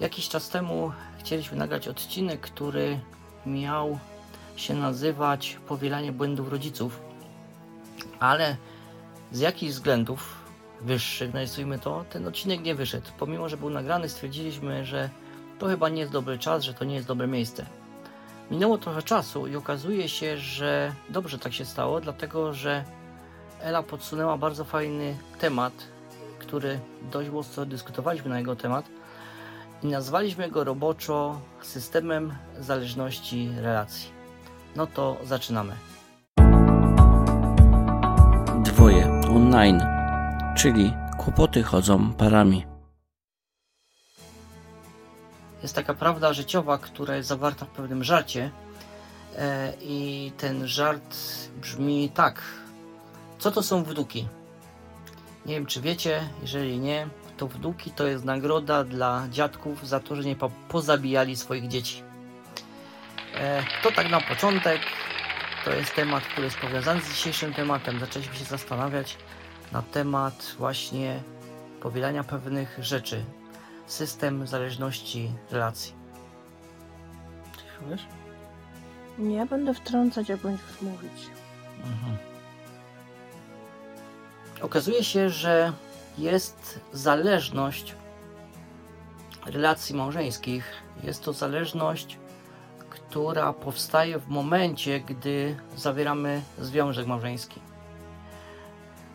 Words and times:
Jakiś 0.00 0.28
czas 0.28 0.48
temu 0.48 0.92
chcieliśmy 1.18 1.56
nagrać 1.56 1.88
odcinek, 1.88 2.40
który 2.40 3.00
miał 3.46 3.98
się 4.56 4.74
nazywać 4.74 5.58
Powielanie 5.68 6.12
błędów 6.12 6.48
rodziców, 6.50 7.00
ale 8.20 8.56
z 9.32 9.40
jakichś 9.40 9.72
względów 9.72 10.34
wyższych, 10.80 11.34
nazwijmy 11.34 11.78
to, 11.78 12.04
ten 12.10 12.26
odcinek 12.26 12.62
nie 12.62 12.74
wyszedł. 12.74 13.06
Pomimo, 13.18 13.48
że 13.48 13.56
był 13.56 13.70
nagrany, 13.70 14.08
stwierdziliśmy, 14.08 14.84
że 14.84 15.10
to 15.58 15.66
chyba 15.66 15.88
nie 15.88 16.00
jest 16.00 16.12
dobry 16.12 16.38
czas, 16.38 16.62
że 16.62 16.74
to 16.74 16.84
nie 16.84 16.94
jest 16.94 17.06
dobre 17.06 17.26
miejsce. 17.26 17.66
Minęło 18.50 18.78
trochę 18.78 19.02
czasu 19.02 19.46
i 19.46 19.56
okazuje 19.56 20.08
się, 20.08 20.36
że 20.36 20.94
dobrze 21.08 21.38
tak 21.38 21.52
się 21.52 21.64
stało, 21.64 22.00
dlatego 22.00 22.54
że 22.54 22.84
Ela 23.60 23.82
podsunęła 23.82 24.38
bardzo 24.38 24.64
fajny 24.64 25.16
temat, 25.38 25.72
który 26.38 26.80
dość 27.12 27.30
mocno 27.30 27.66
dyskutowaliśmy 27.66 28.30
na 28.30 28.38
jego 28.38 28.56
temat 28.56 28.97
i 29.82 29.86
nazwaliśmy 29.86 30.50
go 30.50 30.64
roboczo 30.64 31.40
systemem 31.62 32.32
zależności 32.58 33.50
relacji. 33.56 34.10
No 34.76 34.86
to 34.86 35.16
zaczynamy. 35.24 35.72
Dwoje 38.64 39.20
online, 39.34 39.82
czyli 40.56 40.92
kłopoty 41.18 41.62
chodzą 41.62 42.12
parami. 42.12 42.66
Jest 45.62 45.74
taka 45.74 45.94
prawda 45.94 46.32
życiowa, 46.32 46.78
która 46.78 47.16
jest 47.16 47.28
zawarta 47.28 47.66
w 47.66 47.68
pewnym 47.68 48.04
żarcie 48.04 48.50
e, 49.36 49.72
i 49.80 50.32
ten 50.36 50.66
żart 50.66 51.16
brzmi 51.60 52.10
tak. 52.14 52.42
Co 53.38 53.50
to 53.50 53.62
są 53.62 53.84
wnuki? 53.84 54.28
Nie 55.46 55.54
wiem, 55.54 55.66
czy 55.66 55.80
wiecie, 55.80 56.28
jeżeli 56.42 56.78
nie, 56.78 57.08
to 57.38 57.48
wnuki 57.48 57.90
to 57.90 58.06
jest 58.06 58.24
nagroda 58.24 58.84
dla 58.84 59.28
dziadków 59.30 59.88
za 59.88 60.00
to, 60.00 60.16
że 60.16 60.22
nie 60.24 60.36
po- 60.36 60.50
pozabijali 60.68 61.36
swoich 61.36 61.68
dzieci. 61.68 62.02
E, 63.34 63.62
to 63.82 63.92
tak 63.92 64.10
na 64.10 64.20
początek. 64.20 64.80
To 65.64 65.72
jest 65.74 65.94
temat, 65.94 66.24
który 66.24 66.44
jest 66.44 66.58
powiązany 66.58 67.00
z 67.00 67.08
dzisiejszym 67.08 67.54
tematem. 67.54 68.00
Zaczęliśmy 68.00 68.34
się 68.36 68.44
zastanawiać 68.44 69.16
na 69.72 69.82
temat 69.82 70.54
właśnie 70.58 71.20
powielania 71.80 72.24
pewnych 72.24 72.78
rzeczy. 72.80 73.24
System 73.86 74.46
zależności 74.46 75.30
relacji. 75.50 75.92
Wiesz? 77.90 78.06
Nie 79.18 79.46
będę 79.46 79.74
wtrącać, 79.74 80.28
jak 80.28 80.40
będziesz 80.40 80.80
mówić. 80.80 81.26
Mhm. 81.84 82.16
Okazuje 84.62 85.04
się, 85.04 85.30
że 85.30 85.72
jest 86.18 86.80
zależność 86.92 87.94
relacji 89.46 89.94
małżeńskich. 89.94 90.72
Jest 91.02 91.24
to 91.24 91.32
zależność, 91.32 92.18
która 92.90 93.52
powstaje 93.52 94.18
w 94.18 94.28
momencie, 94.28 95.00
gdy 95.00 95.56
zawieramy 95.76 96.42
związek 96.58 97.06
małżeński. 97.06 97.60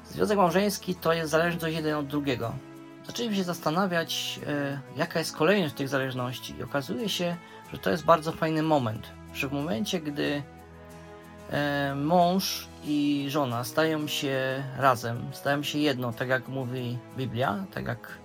Związek 0.05 0.37
małżeński 0.37 0.95
to 0.95 1.13
jest 1.13 1.31
zależność 1.31 1.75
jeden 1.75 1.95
od 1.95 2.07
drugiego. 2.07 2.53
Zaczęliśmy 3.05 3.37
się 3.37 3.43
zastanawiać, 3.43 4.39
e, 4.47 4.79
jaka 4.95 5.19
jest 5.19 5.35
kolejność 5.35 5.73
tych 5.73 5.89
zależności, 5.89 6.55
i 6.57 6.63
okazuje 6.63 7.09
się, 7.09 7.35
że 7.73 7.77
to 7.77 7.89
jest 7.89 8.05
bardzo 8.05 8.31
fajny 8.31 8.63
moment. 8.63 9.11
Że 9.33 9.47
w 9.47 9.51
momencie, 9.51 9.99
gdy 9.99 10.43
mąż 11.95 12.67
i 12.85 13.25
żona 13.29 13.63
stają 13.63 14.07
się 14.07 14.63
razem, 14.77 15.29
stają 15.31 15.63
się 15.63 15.79
jedno, 15.79 16.13
tak 16.13 16.29
jak 16.29 16.47
mówi 16.47 16.97
Biblia, 17.17 17.65
tak 17.73 17.85
jak 17.85 18.17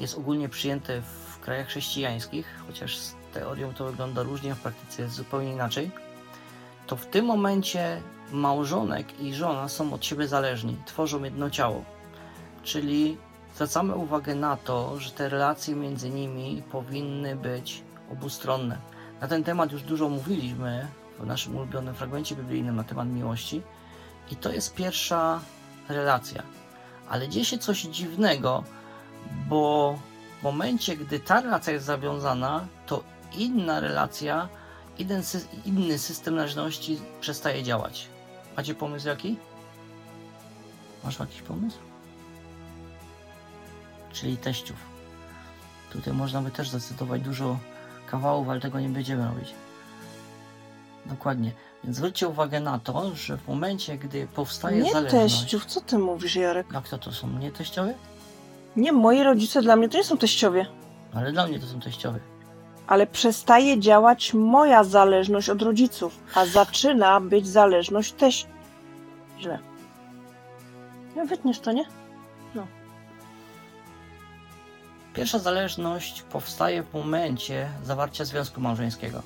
jest 0.00 0.18
ogólnie 0.18 0.48
przyjęte 0.48 1.00
w 1.00 1.40
krajach 1.40 1.66
chrześcijańskich, 1.66 2.46
chociaż 2.66 2.96
z 2.96 3.14
teorią 3.34 3.74
to 3.74 3.84
wygląda 3.84 4.22
różnie, 4.22 4.54
w 4.54 4.60
praktyce 4.60 5.02
jest 5.02 5.14
zupełnie 5.14 5.52
inaczej, 5.52 5.90
to 6.86 6.96
w 6.96 7.06
tym 7.06 7.24
momencie 7.24 8.02
małżonek 8.32 9.20
i 9.20 9.34
żona 9.34 9.68
są 9.68 9.92
od 9.92 10.04
siebie 10.04 10.28
zależni, 10.28 10.76
tworzą 10.86 11.24
jedno 11.24 11.50
ciało. 11.50 11.84
Czyli 12.62 13.16
zwracamy 13.54 13.94
uwagę 13.94 14.34
na 14.34 14.56
to, 14.56 15.00
że 15.00 15.10
te 15.10 15.28
relacje 15.28 15.74
między 15.74 16.10
nimi 16.10 16.62
powinny 16.72 17.36
być 17.36 17.82
obustronne. 18.12 18.78
Na 19.20 19.28
ten 19.28 19.44
temat 19.44 19.72
już 19.72 19.82
dużo 19.82 20.08
mówiliśmy 20.08 20.88
w 21.20 21.26
naszym 21.26 21.56
ulubionym 21.56 21.94
fragmencie 21.94 22.36
biblijnym 22.36 22.76
na 22.76 22.84
temat 22.84 23.08
miłości. 23.08 23.62
I 24.30 24.36
to 24.36 24.52
jest 24.52 24.74
pierwsza 24.74 25.40
relacja. 25.88 26.42
Ale 27.08 27.28
dzieje 27.28 27.44
się 27.44 27.58
coś 27.58 27.82
dziwnego, 27.82 28.64
bo 29.48 29.98
w 30.40 30.42
momencie, 30.42 30.96
gdy 30.96 31.20
ta 31.20 31.40
relacja 31.40 31.72
jest 31.72 31.86
zawiązana, 31.86 32.66
to 32.86 33.02
inna 33.36 33.80
relacja, 33.80 34.48
inny, 34.98 35.22
sy- 35.22 35.46
inny 35.64 35.98
system 35.98 36.34
należności 36.36 36.98
przestaje 37.20 37.62
działać. 37.62 38.08
Macie 38.56 38.74
pomysł 38.74 39.08
jaki? 39.08 39.36
Masz 41.04 41.18
jakiś 41.18 41.42
pomysł? 41.42 41.78
Czyli 44.12 44.36
teściów. 44.36 44.76
Tutaj 45.92 46.14
można 46.14 46.42
by 46.42 46.50
też 46.50 46.68
zdecydować 46.68 47.22
dużo 47.22 47.58
kawałów, 48.10 48.48
ale 48.48 48.60
tego 48.60 48.80
nie 48.80 48.88
będziemy 48.88 49.24
robić. 49.28 49.54
Dokładnie. 51.08 51.52
Więc 51.84 51.96
zwróćcie 51.96 52.28
uwagę 52.28 52.60
na 52.60 52.78
to, 52.78 53.14
że 53.14 53.36
w 53.38 53.48
momencie, 53.48 53.98
gdy 53.98 54.26
powstaje 54.26 54.82
Nie 54.82 54.92
zależność... 54.92 55.34
teściów, 55.34 55.64
co 55.66 55.80
ty 55.80 55.98
mówisz, 55.98 56.36
Jarek? 56.36 56.66
Jak 56.72 56.88
to 56.88 56.98
to 56.98 57.12
są? 57.12 57.28
Nie 57.28 57.52
teściowie? 57.52 57.94
Nie, 58.76 58.92
moi 58.92 59.22
rodzice 59.22 59.62
dla 59.62 59.76
mnie 59.76 59.88
to 59.88 59.98
nie 59.98 60.04
są 60.04 60.18
teściowie. 60.18 60.66
Ale 61.14 61.32
dla 61.32 61.46
mnie 61.46 61.60
to 61.60 61.66
są 61.66 61.80
teściowie. 61.80 62.20
Ale 62.86 63.06
przestaje 63.06 63.80
działać 63.80 64.34
moja 64.34 64.84
zależność 64.84 65.48
od 65.48 65.62
rodziców, 65.62 66.18
a 66.34 66.46
zaczyna 66.46 67.20
być 67.20 67.46
zależność 67.48 68.12
teść. 68.12 68.46
Źle. 69.40 69.58
No 71.16 71.26
wytniesz 71.26 71.60
to, 71.60 71.72
nie? 71.72 71.84
Pierwsza 75.14 75.38
zależność 75.38 76.22
powstaje 76.22 76.82
w 76.82 76.94
momencie 76.94 77.68
zawarcia 77.84 78.24
związku 78.24 78.60
małżeńskiego. 78.60 79.22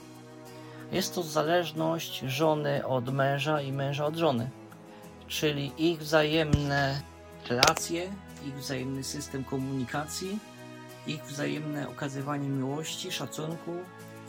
Jest 0.92 1.14
to 1.14 1.22
zależność 1.22 2.18
żony 2.18 2.86
od 2.86 3.12
męża 3.12 3.62
i 3.62 3.72
męża 3.72 4.06
od 4.06 4.16
żony, 4.16 4.50
czyli 5.28 5.72
ich 5.78 5.98
wzajemne 5.98 7.00
relacje, 7.48 8.02
ich 8.46 8.54
wzajemny 8.54 9.04
system 9.04 9.44
komunikacji, 9.44 10.38
ich 11.06 11.24
wzajemne 11.24 11.88
okazywanie 11.88 12.48
miłości, 12.48 13.12
szacunku 13.12 13.70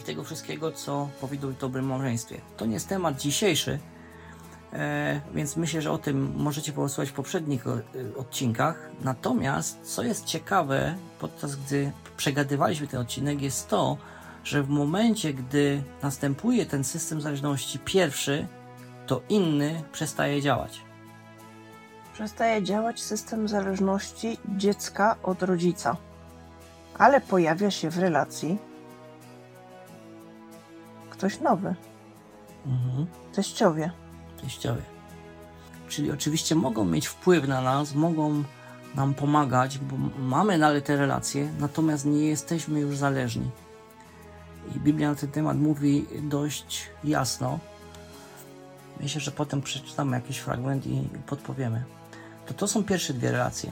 i 0.01 0.03
tego 0.03 0.23
wszystkiego, 0.23 0.71
co 0.71 1.09
powinno 1.21 1.47
być 1.47 1.57
w 1.57 1.59
dobrym 1.59 1.85
małżeństwie. 1.85 2.41
To 2.57 2.65
nie 2.65 2.73
jest 2.73 2.89
temat 2.89 3.17
dzisiejszy, 3.17 3.79
E, 4.73 5.21
więc 5.33 5.57
myślę, 5.57 5.81
że 5.81 5.91
o 5.91 5.97
tym 5.97 6.33
możecie 6.35 6.73
posłuchać 6.73 7.09
w 7.09 7.13
poprzednich 7.13 7.67
y, 7.67 8.17
odcinkach. 8.17 8.89
Natomiast, 9.03 9.79
co 9.83 10.03
jest 10.03 10.25
ciekawe, 10.25 10.95
podczas 11.19 11.55
gdy 11.55 11.91
przegadywaliśmy 12.17 12.87
ten 12.87 12.99
odcinek, 12.99 13.41
jest 13.41 13.67
to, 13.67 13.97
że 14.43 14.63
w 14.63 14.69
momencie, 14.69 15.33
gdy 15.33 15.83
następuje 16.03 16.65
ten 16.65 16.83
system 16.83 17.21
zależności 17.21 17.79
pierwszy, 17.79 18.47
to 19.07 19.21
inny 19.29 19.83
przestaje 19.91 20.41
działać. 20.41 20.81
Przestaje 22.13 22.63
działać 22.63 23.01
system 23.01 23.47
zależności 23.47 24.37
dziecka 24.57 25.15
od 25.23 25.43
rodzica. 25.43 25.97
Ale 26.97 27.21
pojawia 27.21 27.71
się 27.71 27.89
w 27.89 27.97
relacji 27.97 28.57
ktoś 31.09 31.39
nowy, 31.39 31.75
Mhm. 32.65 33.05
teściowie. 33.33 33.91
teściowie. 34.41 34.81
Czyli 35.89 36.11
oczywiście 36.11 36.55
mogą 36.55 36.85
mieć 36.85 37.07
wpływ 37.07 37.47
na 37.47 37.61
nas, 37.61 37.95
mogą 37.95 38.43
nam 38.95 39.13
pomagać, 39.13 39.77
bo 39.77 39.95
mamy 40.19 40.59
dalej 40.59 40.81
te 40.81 40.97
relacje, 40.97 41.49
natomiast 41.59 42.05
nie 42.05 42.27
jesteśmy 42.27 42.79
już 42.79 42.97
zależni. 42.97 43.49
I 44.75 44.79
Biblia 44.79 45.09
na 45.09 45.15
ten 45.15 45.31
temat 45.31 45.57
mówi 45.57 46.05
dość 46.21 46.89
jasno. 47.03 47.59
Myślę, 48.99 49.21
że 49.21 49.31
potem 49.31 49.61
przeczytamy 49.61 50.15
jakiś 50.17 50.37
fragment 50.37 50.87
i 50.87 51.09
podpowiemy. 51.25 51.83
To 52.45 52.53
to 52.53 52.67
są 52.67 52.83
pierwsze 52.83 53.13
dwie 53.13 53.31
relacje. 53.31 53.71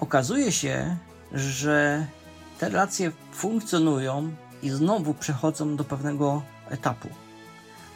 Okazuje 0.00 0.52
się, 0.52 0.96
że 1.32 2.06
te 2.58 2.68
relacje 2.68 3.12
funkcjonują 3.32 4.32
i 4.62 4.70
znowu 4.70 5.14
przechodzą 5.14 5.76
do 5.76 5.84
pewnego 5.84 6.42
etapu. 6.68 7.08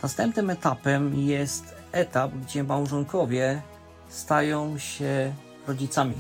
Następnym 0.03 0.51
etapem 0.51 1.15
jest 1.15 1.75
etap, 1.93 2.31
gdzie 2.33 2.65
małżonkowie 2.65 3.63
stają 4.09 4.79
się 4.79 5.35
rodzicami. 5.67 6.15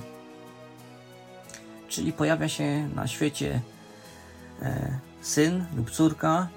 Czyli 1.88 2.12
pojawia 2.12 2.48
się 2.48 2.88
na 2.94 3.06
świecie 3.06 3.60
syn 5.20 5.64
lub 5.76 5.90
córka. 5.90 6.48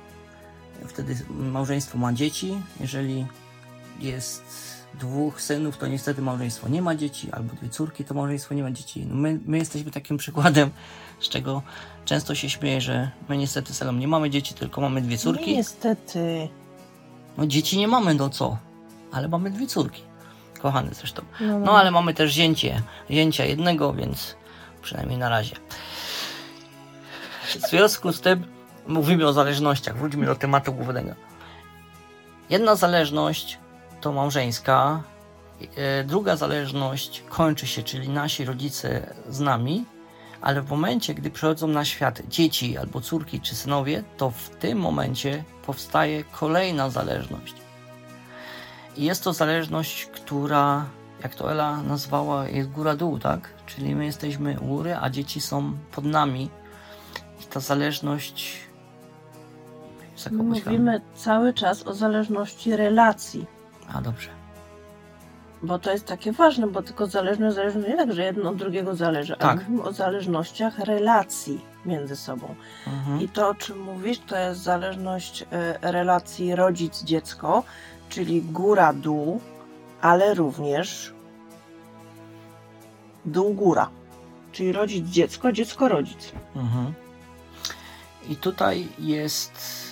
Wtedy 0.88 1.16
małżeństwo 1.30 1.98
ma 1.98 2.14
dzieci. 2.14 2.62
Jeżeli 2.80 3.26
jest 4.00 4.44
dwóch 5.00 5.42
synów, 5.42 5.78
to 5.78 5.88
niestety 5.88 6.22
małżeństwo 6.22 6.70
nie 6.70 6.82
ma 6.82 6.96
dzieci, 6.96 7.32
albo 7.32 7.54
dwie 7.56 7.70
córki, 7.70 8.06
to 8.06 8.14
małżeństwo 8.14 8.56
nie 8.56 8.64
ma 8.64 8.72
dzieci. 8.72 9.06
No 9.10 9.16
my, 9.16 9.40
my 9.46 9.58
jesteśmy 9.58 9.92
takim 9.92 10.18
przykładem, 10.18 10.70
z 11.20 11.30
czego 11.30 11.62
często 12.06 12.36
się 12.36 12.50
śmieję, 12.50 12.82
że 12.82 13.12
my 13.30 13.38
niestety 13.38 13.74
z 13.74 13.82
Elą 13.82 13.94
nie 13.94 14.08
mamy 14.08 14.30
dzieci, 14.30 14.54
tylko 14.54 14.82
mamy 14.82 15.02
dwie 15.02 15.18
córki. 15.18 15.56
Niestety. 15.56 16.50
No 17.38 17.48
dzieci 17.48 17.78
nie 17.78 17.88
mamy, 17.88 18.14
no 18.14 18.30
co? 18.30 18.58
Ale 19.12 19.28
mamy 19.28 19.50
dwie 19.52 19.68
córki. 19.68 20.02
Kochane 20.62 20.94
zresztą. 20.94 21.22
No, 21.42 21.60
No 21.60 21.80
ale 21.80 21.92
mamy 21.92 22.14
też 22.14 22.34
zięcie, 22.34 22.82
zięcia 23.12 23.46
jednego, 23.46 23.94
więc 23.94 24.36
przynajmniej 24.82 25.18
na 25.18 25.30
razie. 25.30 25.56
W 27.48 27.70
związku 27.70 28.14
z 28.14 28.22
tym 28.22 28.44
mówimy 28.88 29.28
o 29.28 29.34
zależnościach. 29.34 29.98
Wróćmy 29.98 30.26
do 30.26 30.36
tematu 30.36 30.74
głównego. 30.74 31.12
Jedna 32.50 32.76
zależność 32.76 33.60
to 34.02 34.12
małżeńska, 34.12 35.04
e, 35.76 36.04
druga 36.04 36.36
zależność 36.36 37.24
kończy 37.30 37.68
się, 37.68 37.84
czyli 37.84 38.10
nasi 38.10 38.46
rodzice 38.46 39.16
z 39.30 39.40
nami, 39.40 39.86
ale 40.42 40.62
w 40.62 40.70
momencie, 40.70 41.14
gdy 41.14 41.30
przychodzą 41.30 41.68
na 41.68 41.86
świat 41.86 42.22
dzieci 42.28 42.78
albo 42.78 43.02
córki 43.02 43.42
czy 43.42 43.56
synowie, 43.56 44.04
to 44.18 44.30
w 44.32 44.50
tym 44.50 44.80
momencie 44.80 45.44
powstaje 45.66 46.24
kolejna 46.24 46.90
zależność. 46.90 47.56
I 48.98 49.04
jest 49.04 49.24
to 49.24 49.34
zależność, 49.34 50.06
która, 50.06 50.86
jak 51.24 51.36
to 51.36 51.52
Ela 51.52 51.82
nazwała, 51.82 52.48
jest 52.48 52.70
góra-dół, 52.70 53.20
tak? 53.20 53.50
Czyli 53.66 53.96
my 53.96 54.06
jesteśmy 54.06 54.60
u 54.60 54.66
góry, 54.66 54.96
a 54.96 55.10
dzieci 55.10 55.42
są 55.42 55.78
pod 55.92 56.06
nami. 56.06 56.50
Ta 57.50 57.60
zależność. 57.60 58.68
Mówimy 60.32 61.02
cały 61.16 61.54
czas 61.54 61.88
o 61.88 61.94
zależności 61.94 62.76
relacji. 62.76 63.46
A 63.94 64.02
dobrze. 64.02 64.30
Bo 65.64 65.80
to 65.80 65.92
jest 65.92 66.06
takie 66.06 66.32
ważne, 66.32 66.68
bo 66.68 66.82
tylko 66.82 67.08
zależność, 67.08 67.56
zależność 67.56 67.88
nie 67.88 67.98
tak, 67.98 68.14
że 68.14 68.24
jedno 68.24 68.50
od 68.50 68.56
drugiego 68.56 68.96
zależy, 68.96 69.36
Tak. 69.40 69.52
ale 69.52 69.56
mówimy 69.56 69.84
o 69.84 69.94
zależnościach 69.94 70.80
relacji 70.80 71.62
między 71.86 72.16
sobą. 72.16 72.56
Mhm. 72.88 73.22
I 73.22 73.30
to, 73.30 73.50
o 73.50 73.56
czym 73.56 73.82
mówisz, 73.82 74.20
to 74.20 74.38
jest 74.38 74.62
zależność 74.62 75.46
e, 75.52 75.92
relacji 75.92 76.56
rodzic-dziecko, 76.56 77.64
czyli 78.10 78.42
góra-dół, 78.42 79.42
ale 80.02 80.34
również 80.34 81.14
dół-góra. 83.26 83.90
Czyli 84.52 84.72
rodzic-dziecko, 84.72 85.52
dziecko-rodzic. 85.52 86.32
Mhm. 86.56 86.94
I 88.30 88.36
tutaj 88.36 88.88
jest. 89.00 89.88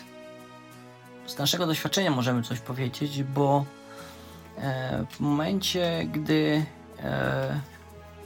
Z 1.25 1.37
naszego 1.37 1.65
doświadczenia 1.67 2.11
możemy 2.11 2.43
coś 2.43 2.59
powiedzieć, 2.59 3.23
bo 3.23 3.65
e, 4.57 5.05
w 5.11 5.19
momencie, 5.19 6.05
gdy 6.11 6.65
e, 6.99 7.59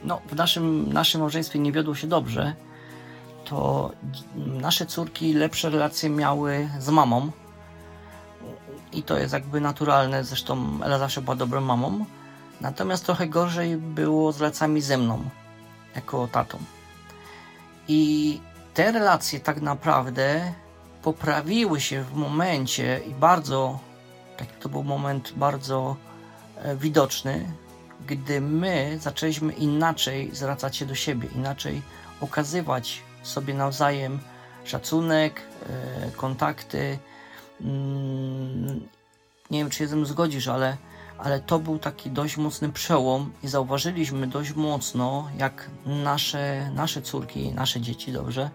no, 0.04 0.20
w 0.26 0.36
naszym, 0.36 0.92
naszym 0.92 1.20
małżeństwie 1.20 1.58
nie 1.58 1.72
wiodło 1.72 1.94
się 1.94 2.06
dobrze, 2.06 2.54
to 3.44 3.90
nasze 4.36 4.86
córki 4.86 5.34
lepsze 5.34 5.70
relacje 5.70 6.10
miały 6.10 6.68
z 6.78 6.88
mamą. 6.88 7.30
I 8.92 9.02
to 9.02 9.18
jest 9.18 9.32
jakby 9.32 9.60
naturalne, 9.60 10.24
zresztą 10.24 10.78
Ela 10.82 10.98
zawsze 10.98 11.22
była 11.22 11.36
dobrą 11.36 11.60
mamą. 11.60 12.04
Natomiast 12.60 13.06
trochę 13.06 13.28
gorzej 13.28 13.76
było 13.76 14.32
z 14.32 14.40
relacjami 14.40 14.80
ze 14.80 14.98
mną, 14.98 15.24
jako 15.94 16.28
tatą. 16.28 16.58
I 17.88 18.40
te 18.74 18.92
relacje 18.92 19.40
tak 19.40 19.60
naprawdę 19.60 20.52
poprawiły 21.02 21.80
się 21.80 22.02
w 22.02 22.14
momencie 22.14 23.00
i 23.06 23.14
bardzo, 23.14 23.78
taki 24.36 24.52
to 24.60 24.68
był 24.68 24.82
moment 24.82 25.32
bardzo 25.36 25.96
e, 26.56 26.76
widoczny, 26.76 27.46
gdy 28.06 28.40
my 28.40 28.98
zaczęliśmy 29.00 29.52
inaczej 29.52 30.30
zwracać 30.32 30.76
się 30.76 30.86
do 30.86 30.94
siebie, 30.94 31.28
inaczej 31.34 31.82
okazywać 32.20 33.02
sobie 33.22 33.54
nawzajem 33.54 34.18
szacunek, 34.64 35.40
e, 35.40 36.10
kontakty. 36.10 36.98
Mm, 37.60 38.88
Nie 39.50 39.58
wiem, 39.58 39.70
czy 39.70 39.78
się 39.78 39.88
ze 39.88 39.96
mną 39.96 40.06
zgodzisz, 40.06 40.48
ale, 40.48 40.76
ale 41.24 41.40
to 41.40 41.58
był 41.58 41.78
taki 41.78 42.10
dość 42.10 42.36
mocny 42.36 42.72
przełom 42.72 43.32
i 43.42 43.48
zauważyliśmy 43.48 44.26
dość 44.26 44.54
mocno, 44.54 45.28
jak 45.38 45.70
nasze, 45.86 46.70
nasze 46.74 47.02
córki, 47.02 47.52
nasze 47.52 47.80
dzieci, 47.80 48.12
dobrze, 48.12 48.50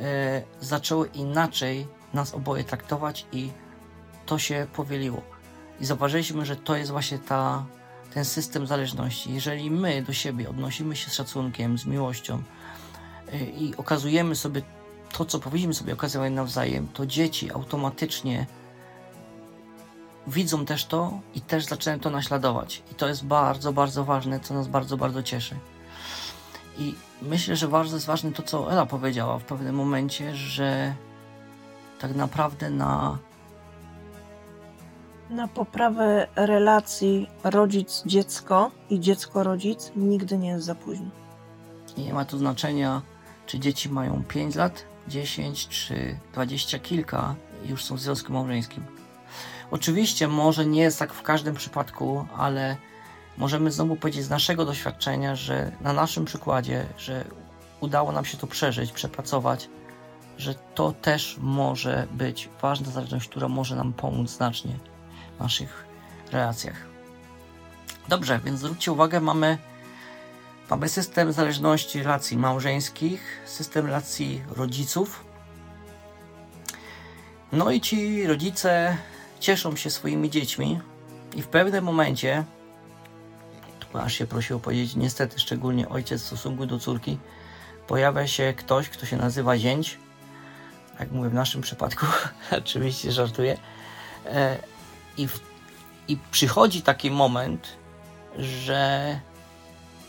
e, 0.00 0.42
zaczęły 0.60 1.08
inaczej 1.08 1.86
nas 2.14 2.34
oboje 2.34 2.64
traktować 2.64 3.26
i 3.32 3.50
to 4.26 4.38
się 4.38 4.66
powieliło. 4.72 5.22
I 5.80 5.84
zauważyliśmy, 5.84 6.46
że 6.46 6.56
to 6.56 6.76
jest 6.76 6.90
właśnie 6.90 7.18
ta, 7.18 7.64
ten 8.14 8.24
system 8.24 8.66
zależności. 8.66 9.34
Jeżeli 9.34 9.70
my 9.70 10.02
do 10.02 10.12
siebie 10.12 10.50
odnosimy 10.50 10.96
się 10.96 11.10
z 11.10 11.14
szacunkiem, 11.14 11.78
z 11.78 11.86
miłością 11.86 12.42
e, 13.32 13.38
i 13.38 13.76
okazujemy 13.76 14.36
sobie 14.36 14.62
to, 15.12 15.24
co 15.24 15.40
powinniśmy 15.40 15.74
sobie 15.74 15.92
okazywać 15.92 16.32
nawzajem, 16.32 16.88
to 16.88 17.06
dzieci 17.06 17.52
automatycznie 17.52 18.46
widzą 20.26 20.64
też 20.64 20.84
to 20.84 21.20
i 21.34 21.40
też 21.40 21.64
zaczynają 21.64 22.00
to 22.00 22.10
naśladować. 22.10 22.82
I 22.92 22.94
to 22.94 23.08
jest 23.08 23.24
bardzo, 23.24 23.72
bardzo 23.72 24.04
ważne, 24.04 24.40
co 24.40 24.54
nas 24.54 24.68
bardzo, 24.68 24.96
bardzo 24.96 25.22
cieszy. 25.22 25.56
I 26.78 26.94
myślę, 27.22 27.56
że 27.56 27.68
bardzo 27.68 27.96
jest 27.96 28.06
ważne 28.06 28.32
to, 28.32 28.42
co 28.42 28.72
Ela 28.72 28.86
powiedziała 28.86 29.38
w 29.38 29.44
pewnym 29.44 29.74
momencie, 29.74 30.36
że 30.36 30.94
tak 31.98 32.14
naprawdę 32.14 32.70
na 32.70 33.18
Na 35.30 35.48
poprawę 35.48 36.28
relacji 36.36 37.30
rodzic-dziecko 37.44 38.70
i 38.90 39.00
dziecko-rodzic 39.00 39.92
nigdy 39.96 40.38
nie 40.38 40.48
jest 40.48 40.64
za 40.64 40.74
późno. 40.74 41.06
nie 41.98 42.14
ma 42.14 42.24
tu 42.24 42.38
znaczenia, 42.38 43.02
czy 43.46 43.58
dzieci 43.58 43.88
mają 43.88 44.22
5 44.28 44.54
lat, 44.54 44.84
10 45.08 45.68
czy 45.68 46.18
20 46.32 46.78
kilka 46.78 47.34
i 47.64 47.68
już 47.68 47.84
są 47.84 47.96
w 47.96 48.00
związku 48.00 48.32
małżeńskim. 48.32 48.84
Oczywiście 49.70 50.28
może 50.28 50.66
nie 50.66 50.82
jest 50.82 50.98
tak 50.98 51.12
w 51.12 51.22
każdym 51.22 51.54
przypadku, 51.54 52.26
ale 52.36 52.76
możemy 53.38 53.72
znowu 53.72 53.96
powiedzieć 53.96 54.24
z 54.24 54.30
naszego 54.30 54.64
doświadczenia, 54.64 55.36
że 55.36 55.72
na 55.80 55.92
naszym 55.92 56.24
przykładzie, 56.24 56.86
że 56.98 57.24
udało 57.80 58.12
nam 58.12 58.24
się 58.24 58.38
to 58.38 58.46
przeżyć, 58.46 58.92
przepracować, 58.92 59.68
że 60.38 60.54
to 60.54 60.92
też 60.92 61.36
może 61.40 62.06
być 62.12 62.48
ważna 62.62 62.90
zależność, 62.90 63.28
która 63.28 63.48
może 63.48 63.76
nam 63.76 63.92
pomóc 63.92 64.30
znacznie 64.30 64.72
w 65.36 65.40
naszych 65.40 65.84
relacjach. 66.32 66.86
Dobrze, 68.08 68.40
więc 68.44 68.60
zwróćcie 68.60 68.92
uwagę, 68.92 69.20
mamy, 69.20 69.58
mamy 70.70 70.88
system 70.88 71.32
zależności 71.32 72.02
relacji 72.02 72.36
małżeńskich, 72.36 73.42
system 73.44 73.86
relacji 73.86 74.42
rodziców. 74.56 75.24
No 77.52 77.70
i 77.70 77.80
ci 77.80 78.26
rodzice 78.26 78.96
cieszą 79.44 79.76
się 79.76 79.90
swoimi 79.90 80.30
dziećmi 80.30 80.80
i 81.36 81.42
w 81.42 81.48
pewnym 81.48 81.84
momencie, 81.84 82.44
tu 83.80 83.98
aż 83.98 84.14
się 84.14 84.26
prosiło 84.26 84.60
powiedzieć, 84.60 84.96
niestety 84.96 85.40
szczególnie 85.40 85.88
ojciec 85.88 86.22
w 86.22 86.26
stosunku 86.26 86.66
do 86.66 86.78
córki, 86.78 87.18
pojawia 87.86 88.26
się 88.26 88.54
ktoś, 88.56 88.88
kto 88.88 89.06
się 89.06 89.16
nazywa 89.16 89.58
zięć. 89.58 89.98
Jak 91.00 91.12
mówię 91.12 91.28
w 91.28 91.34
naszym 91.34 91.60
przypadku, 91.62 92.06
oczywiście 92.62 93.12
żartuję. 93.12 93.56
E, 94.26 94.58
I, 95.16 95.28
w, 95.28 95.40
I 96.08 96.16
przychodzi 96.30 96.82
taki 96.82 97.10
moment, 97.10 97.68
że 98.38 99.20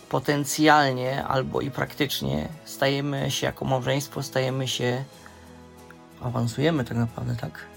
potencjalnie 0.10 1.25
albo 1.25 1.62
i 1.62 1.72
praktycznie 1.72 2.48
stajemy 2.65 3.32
się 3.32 3.46
jako 3.46 3.65
małżeństwo, 3.65 4.24
stajemy 4.24 4.68
się, 4.68 5.04
awansujemy 6.22 6.84
tak 6.86 6.98
naprawdę, 6.98 7.36
tak? 7.36 7.75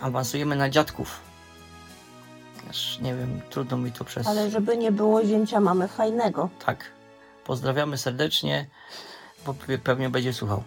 Awansujemy 0.00 0.56
na 0.56 0.70
dziadków. 0.70 1.20
Aż 2.70 2.98
nie 2.98 3.14
wiem, 3.14 3.40
trudno 3.50 3.76
mi 3.76 3.92
to 3.92 4.04
przez. 4.04 4.26
Ale 4.26 4.50
żeby 4.50 4.76
nie 4.76 4.92
było 4.92 5.24
zięcia 5.24 5.60
mamy 5.60 5.88
fajnego. 5.88 6.48
Tak. 6.66 6.84
Pozdrawiamy 7.44 7.98
serdecznie, 7.98 8.66
bo 9.46 9.52
pe- 9.52 9.78
pewnie 9.78 10.10
będzie 10.10 10.32
słuchał. 10.32 10.62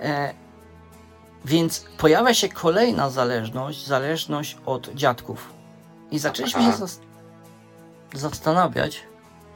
E, 0.00 0.34
więc 1.44 1.80
pojawia 1.98 2.34
się 2.34 2.48
kolejna 2.48 3.10
zależność, 3.10 3.86
zależność 3.86 4.56
od 4.66 4.88
dziadków. 4.94 5.52
I 6.10 6.18
zaczęliśmy 6.18 6.62
się 6.62 6.72
zas- 6.72 6.98
zastanawiać, 8.14 9.02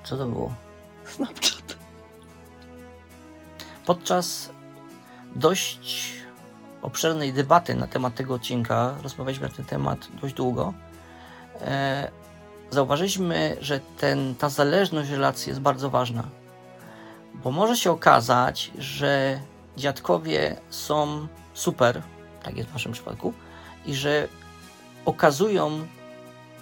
co 0.05 0.17
to 0.17 0.27
było. 0.27 0.55
Snapchat. 1.05 1.77
Podczas 3.87 4.51
dość 5.37 6.13
obszernej 6.83 7.33
debaty 7.33 7.75
na 7.75 7.87
temat 7.87 8.15
tego 8.15 8.35
odcinka, 8.35 8.95
rozmawialiśmy 9.03 9.49
na 9.49 9.55
ten 9.55 9.65
temat 9.65 10.09
dość 10.23 10.35
długo, 10.35 10.75
e, 11.61 12.11
zauważyliśmy, 12.71 13.57
że 13.61 13.81
ten, 13.99 14.35
ta 14.35 14.49
zależność 14.49 15.11
relacji 15.11 15.51
jest 15.51 15.61
bardzo 15.61 15.91
ważna. 15.91 16.23
Bo 17.35 17.51
może 17.51 17.77
się 17.77 17.91
okazać, 17.91 18.71
że 18.79 19.41
dziadkowie 19.77 20.57
są 20.71 21.27
super, 21.55 22.03
tak 22.43 22.57
jest 22.57 22.71
w 22.71 22.73
naszym 22.73 22.93
przypadku, 22.93 23.33
i 23.87 23.95
że 23.95 24.29
okazują 25.05 25.71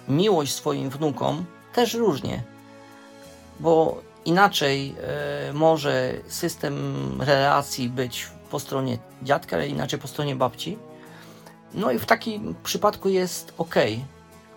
miłość 0.07 0.53
swoim 0.53 0.89
wnukom 0.89 1.45
też 1.73 1.93
różnie, 1.93 2.43
bo 3.59 4.01
inaczej 4.25 4.95
e, 5.49 5.53
może 5.53 6.13
system 6.27 6.75
relacji 7.21 7.89
być 7.89 8.27
po 8.51 8.59
stronie 8.59 8.97
dziadka, 9.23 9.55
ale 9.55 9.67
inaczej 9.67 9.99
po 9.99 10.07
stronie 10.07 10.35
babci. 10.35 10.77
No 11.73 11.91
i 11.91 11.99
w 11.99 12.05
takim 12.05 12.55
przypadku 12.63 13.09
jest 13.09 13.53
ok, 13.57 13.75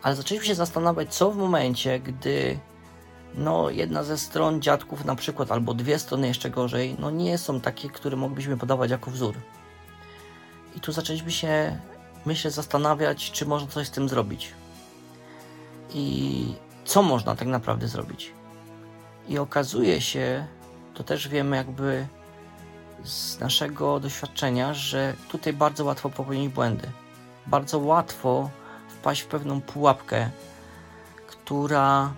ale 0.03 0.17
zaczęliśmy 0.17 0.47
się 0.47 0.55
zastanawiać, 0.55 1.15
co 1.15 1.31
w 1.31 1.37
momencie, 1.37 2.01
gdy 2.01 2.59
no, 3.35 3.71
jedna 3.71 4.05
ze 4.05 4.19
stron 4.19 4.63
dziadków 4.63 5.05
na 5.05 5.15
przykład, 5.15 5.53
albo 5.53 5.75
dwie 5.75 5.99
strony 5.99 6.29
jeszcze 6.29 6.51
gorzej, 6.51 6.97
no 6.99 7.11
nie 7.11 7.39
są 7.39 7.61
takie, 7.61 7.89
które 7.91 8.17
moglibyśmy 8.17 8.57
podawać 8.57 8.91
jako 8.91 9.11
wzór. 9.11 9.35
I 10.77 10.81
tu 10.81 10.93
zaczęliśmy 10.93 11.31
się, 11.31 11.79
myślę, 12.27 12.51
zastanawiać, 12.51 13.31
czy 13.31 13.47
można 13.47 13.69
coś 13.69 13.87
z 13.87 13.91
tym 13.91 14.09
zrobić. 14.09 14.53
I 15.95 16.47
co 16.85 17.03
można 17.03 17.37
tak 17.37 17.49
naprawdę 17.49 17.89
zrobić. 17.89 18.33
I 19.29 19.39
okazuje 19.39 20.01
się, 20.01 20.47
to 20.95 21.05
też 21.05 21.29
wiemy 21.29 21.57
jakby 21.57 22.07
z 23.05 23.41
naszego 23.41 24.01
doświadczenia, 24.01 24.75
że 24.75 25.15
tutaj 25.29 25.53
bardzo 25.53 25.85
łatwo 25.85 26.11
popełnić 26.11 26.49
błędy. 26.49 26.91
Bardzo 27.47 27.79
łatwo 27.79 28.51
wpaść 28.89 29.23
w 29.23 29.27
pewną 29.27 29.61
pułapkę, 29.61 30.31
która 31.27 32.15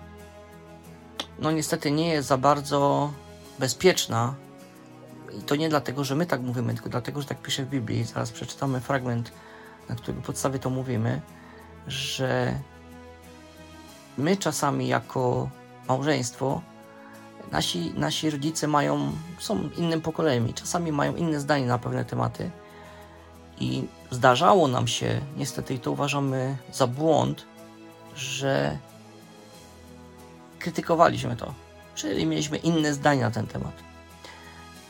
no 1.39 1.51
niestety 1.51 1.91
nie 1.91 2.09
jest 2.09 2.27
za 2.27 2.37
bardzo 2.37 3.11
bezpieczna. 3.59 4.35
I 5.39 5.41
to 5.41 5.55
nie 5.55 5.69
dlatego, 5.69 6.03
że 6.03 6.15
my 6.15 6.25
tak 6.25 6.41
mówimy, 6.41 6.73
tylko 6.73 6.89
dlatego, 6.89 7.21
że 7.21 7.27
tak 7.27 7.41
pisze 7.41 7.63
w 7.63 7.69
Biblii. 7.69 8.03
Zaraz 8.03 8.31
przeczytamy 8.31 8.81
fragment, 8.81 9.31
na 9.89 9.95
którego 9.95 10.21
podstawie 10.21 10.59
to 10.59 10.69
mówimy, 10.69 11.21
że 11.87 12.59
my 14.17 14.37
czasami 14.37 14.87
jako 14.87 15.49
małżeństwo, 15.87 16.61
nasi, 17.51 17.93
nasi 17.95 18.29
rodzice 18.29 18.67
mają, 18.67 19.11
są 19.39 19.69
innym 19.77 20.01
pokoleniem 20.01 20.49
i 20.49 20.53
czasami 20.53 20.91
mają 20.91 21.15
inne 21.15 21.39
zdanie 21.39 21.65
na 21.65 21.77
pewne 21.77 22.05
tematy. 22.05 22.51
I 23.59 23.87
zdarzało 24.11 24.67
nam 24.67 24.87
się, 24.87 25.21
niestety, 25.37 25.73
i 25.73 25.79
to 25.79 25.91
uważamy 25.91 26.57
za 26.73 26.87
błąd, 26.87 27.45
że 28.15 28.77
krytykowaliśmy 30.59 31.35
to, 31.35 31.53
czyli 31.95 32.25
mieliśmy 32.25 32.57
inne 32.57 32.93
zdanie 32.93 33.21
na 33.21 33.31
ten 33.31 33.47
temat. 33.47 33.73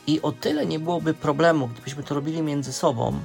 I 0.08 0.22
o 0.22 0.32
tyle 0.32 0.66
nie 0.66 0.80
byłoby 0.80 1.14
problemu, 1.14 1.68
gdybyśmy 1.68 2.04
to 2.04 2.16
robili 2.16 2.42
między 2.42 2.74
sobą, 2.74 3.20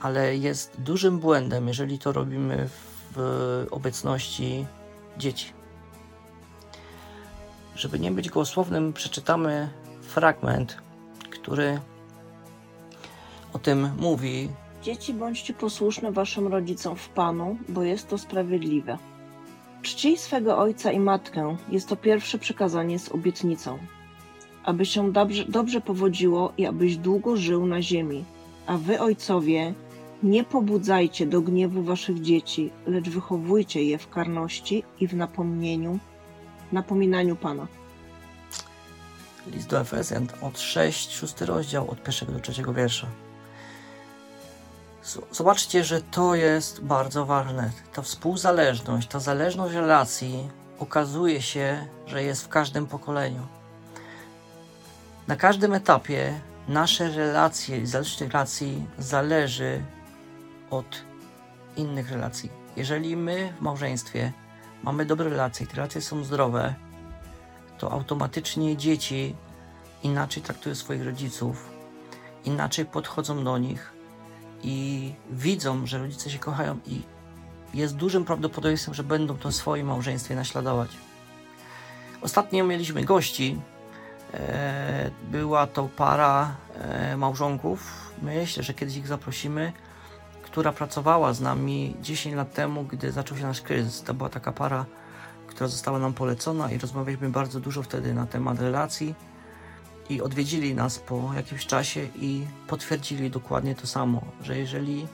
ale 0.00 0.36
jest 0.36 0.72
dużym 0.78 1.18
błędem, 1.18 1.68
jeżeli 1.68 1.98
to 1.98 2.12
robimy 2.12 2.68
w 3.14 3.66
obecności 3.70 4.66
dzieci. 5.18 5.59
Żeby 7.76 7.98
nie 7.98 8.10
być 8.10 8.30
głosownym, 8.30 8.92
przeczytamy 8.92 9.68
fragment, 10.02 10.76
który 11.30 11.80
o 13.52 13.58
tym 13.58 13.90
mówi. 13.98 14.48
Dzieci, 14.82 15.14
bądźcie 15.14 15.54
posłuszne 15.54 16.12
waszym 16.12 16.46
rodzicom 16.46 16.96
w 16.96 17.08
Panu, 17.08 17.56
bo 17.68 17.82
jest 17.82 18.08
to 18.08 18.18
sprawiedliwe. 18.18 18.98
Czcij 19.82 20.16
swego 20.16 20.58
ojca 20.58 20.92
i 20.92 21.00
matkę 21.00 21.56
jest 21.68 21.88
to 21.88 21.96
pierwsze 21.96 22.38
przykazanie 22.38 22.98
z 22.98 23.12
obietnicą, 23.12 23.78
aby 24.64 24.86
się 24.86 25.12
dobrze, 25.12 25.44
dobrze 25.44 25.80
powodziło 25.80 26.52
i 26.58 26.66
abyś 26.66 26.96
długo 26.96 27.36
żył 27.36 27.66
na 27.66 27.82
ziemi. 27.82 28.24
A 28.66 28.76
wy, 28.76 29.00
ojcowie, 29.00 29.74
nie 30.22 30.44
pobudzajcie 30.44 31.26
do 31.26 31.40
gniewu 31.40 31.82
waszych 31.82 32.20
dzieci, 32.20 32.70
lecz 32.86 33.08
wychowujcie 33.08 33.84
je 33.84 33.98
w 33.98 34.08
karności 34.08 34.82
i 35.00 35.06
w 35.06 35.14
napomnieniu, 35.14 35.98
napominaniu 36.72 37.36
Pana. 37.36 37.66
List 39.46 39.68
do 39.68 39.80
Efezjan 39.80 40.28
od 40.42 40.60
6, 40.60 41.12
6 41.12 41.40
rozdział, 41.40 41.90
od 41.90 42.02
pierwszego 42.02 42.32
do 42.32 42.40
trzeciego 42.40 42.74
wiersza. 42.74 43.06
Zobaczcie, 45.32 45.84
że 45.84 46.02
to 46.02 46.34
jest 46.34 46.80
bardzo 46.80 47.26
ważne. 47.26 47.70
Ta 47.92 48.02
współzależność, 48.02 49.08
ta 49.08 49.20
zależność 49.20 49.74
relacji 49.74 50.48
okazuje 50.78 51.42
się, 51.42 51.86
że 52.06 52.22
jest 52.22 52.44
w 52.44 52.48
każdym 52.48 52.86
pokoleniu. 52.86 53.46
Na 55.28 55.36
każdym 55.36 55.74
etapie 55.74 56.40
nasze 56.68 57.10
relacje 57.10 57.86
zależność 57.86 58.20
relacji 58.20 58.86
zależy 58.98 59.82
od 60.70 61.02
innych 61.76 62.10
relacji. 62.10 62.50
Jeżeli 62.76 63.16
my 63.16 63.52
w 63.58 63.60
małżeństwie 63.60 64.32
mamy 64.82 65.06
dobre 65.06 65.30
relacje, 65.30 65.66
te 65.66 65.76
relacje 65.76 66.00
są 66.00 66.24
zdrowe, 66.24 66.74
to 67.78 67.92
automatycznie 67.92 68.76
dzieci 68.76 69.34
inaczej 70.02 70.42
traktują 70.42 70.74
swoich 70.74 71.04
rodziców, 71.04 71.70
inaczej 72.44 72.84
podchodzą 72.84 73.44
do 73.44 73.58
nich, 73.58 74.00
i 74.62 75.12
widzą, 75.30 75.86
że 75.86 75.98
rodzice 75.98 76.30
się 76.30 76.38
kochają 76.38 76.78
i 76.86 77.02
jest 77.74 77.96
dużym 77.96 78.24
prawdopodobieństwem, 78.24 78.94
że 78.94 79.02
będą 79.02 79.36
to 79.36 79.50
w 79.50 79.54
swoim 79.54 79.86
małżeństwie 79.86 80.34
naśladować. 80.34 80.90
Ostatnio 82.22 82.64
mieliśmy 82.64 83.04
gości. 83.04 83.60
E, 84.34 85.10
była 85.30 85.66
to 85.66 85.88
para 85.96 86.54
e, 86.74 87.16
małżonków. 87.16 88.10
Myślę, 88.22 88.62
że 88.62 88.74
kiedyś 88.74 88.96
ich 88.96 89.06
zaprosimy, 89.06 89.72
która 90.50 90.72
pracowała 90.72 91.32
z 91.32 91.40
nami 91.40 91.96
10 92.02 92.34
lat 92.34 92.54
temu, 92.54 92.84
gdy 92.84 93.12
zaczął 93.12 93.38
się 93.38 93.42
nasz 93.42 93.60
kryzys. 93.60 94.02
To 94.02 94.14
była 94.14 94.28
taka 94.28 94.52
para, 94.52 94.86
która 95.46 95.68
została 95.68 95.98
nam 95.98 96.12
polecona 96.12 96.70
i 96.70 96.78
rozmawialiśmy 96.78 97.28
bardzo 97.28 97.60
dużo 97.60 97.82
wtedy 97.82 98.14
na 98.14 98.26
temat 98.26 98.60
relacji 98.60 99.14
i 100.08 100.22
odwiedzili 100.22 100.74
nas 100.74 100.98
po 100.98 101.30
jakimś 101.36 101.66
czasie 101.66 102.08
i 102.16 102.46
potwierdzili 102.68 103.30
dokładnie 103.30 103.74
to 103.74 103.86
samo, 103.86 104.22
że 104.42 104.58
jeżeli 104.58 105.06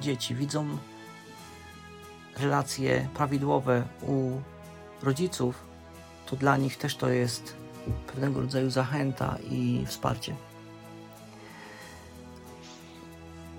dzieci 0.00 0.34
widzą 0.34 0.66
relacje 2.38 3.08
prawidłowe 3.14 3.82
u 4.02 4.30
rodziców, 5.02 5.62
to 6.26 6.36
dla 6.36 6.56
nich 6.56 6.76
też 6.76 6.96
to 6.96 7.08
jest 7.08 7.56
pewnego 8.06 8.40
rodzaju 8.40 8.70
zachęta 8.70 9.36
i 9.50 9.84
wsparcie. 9.86 10.36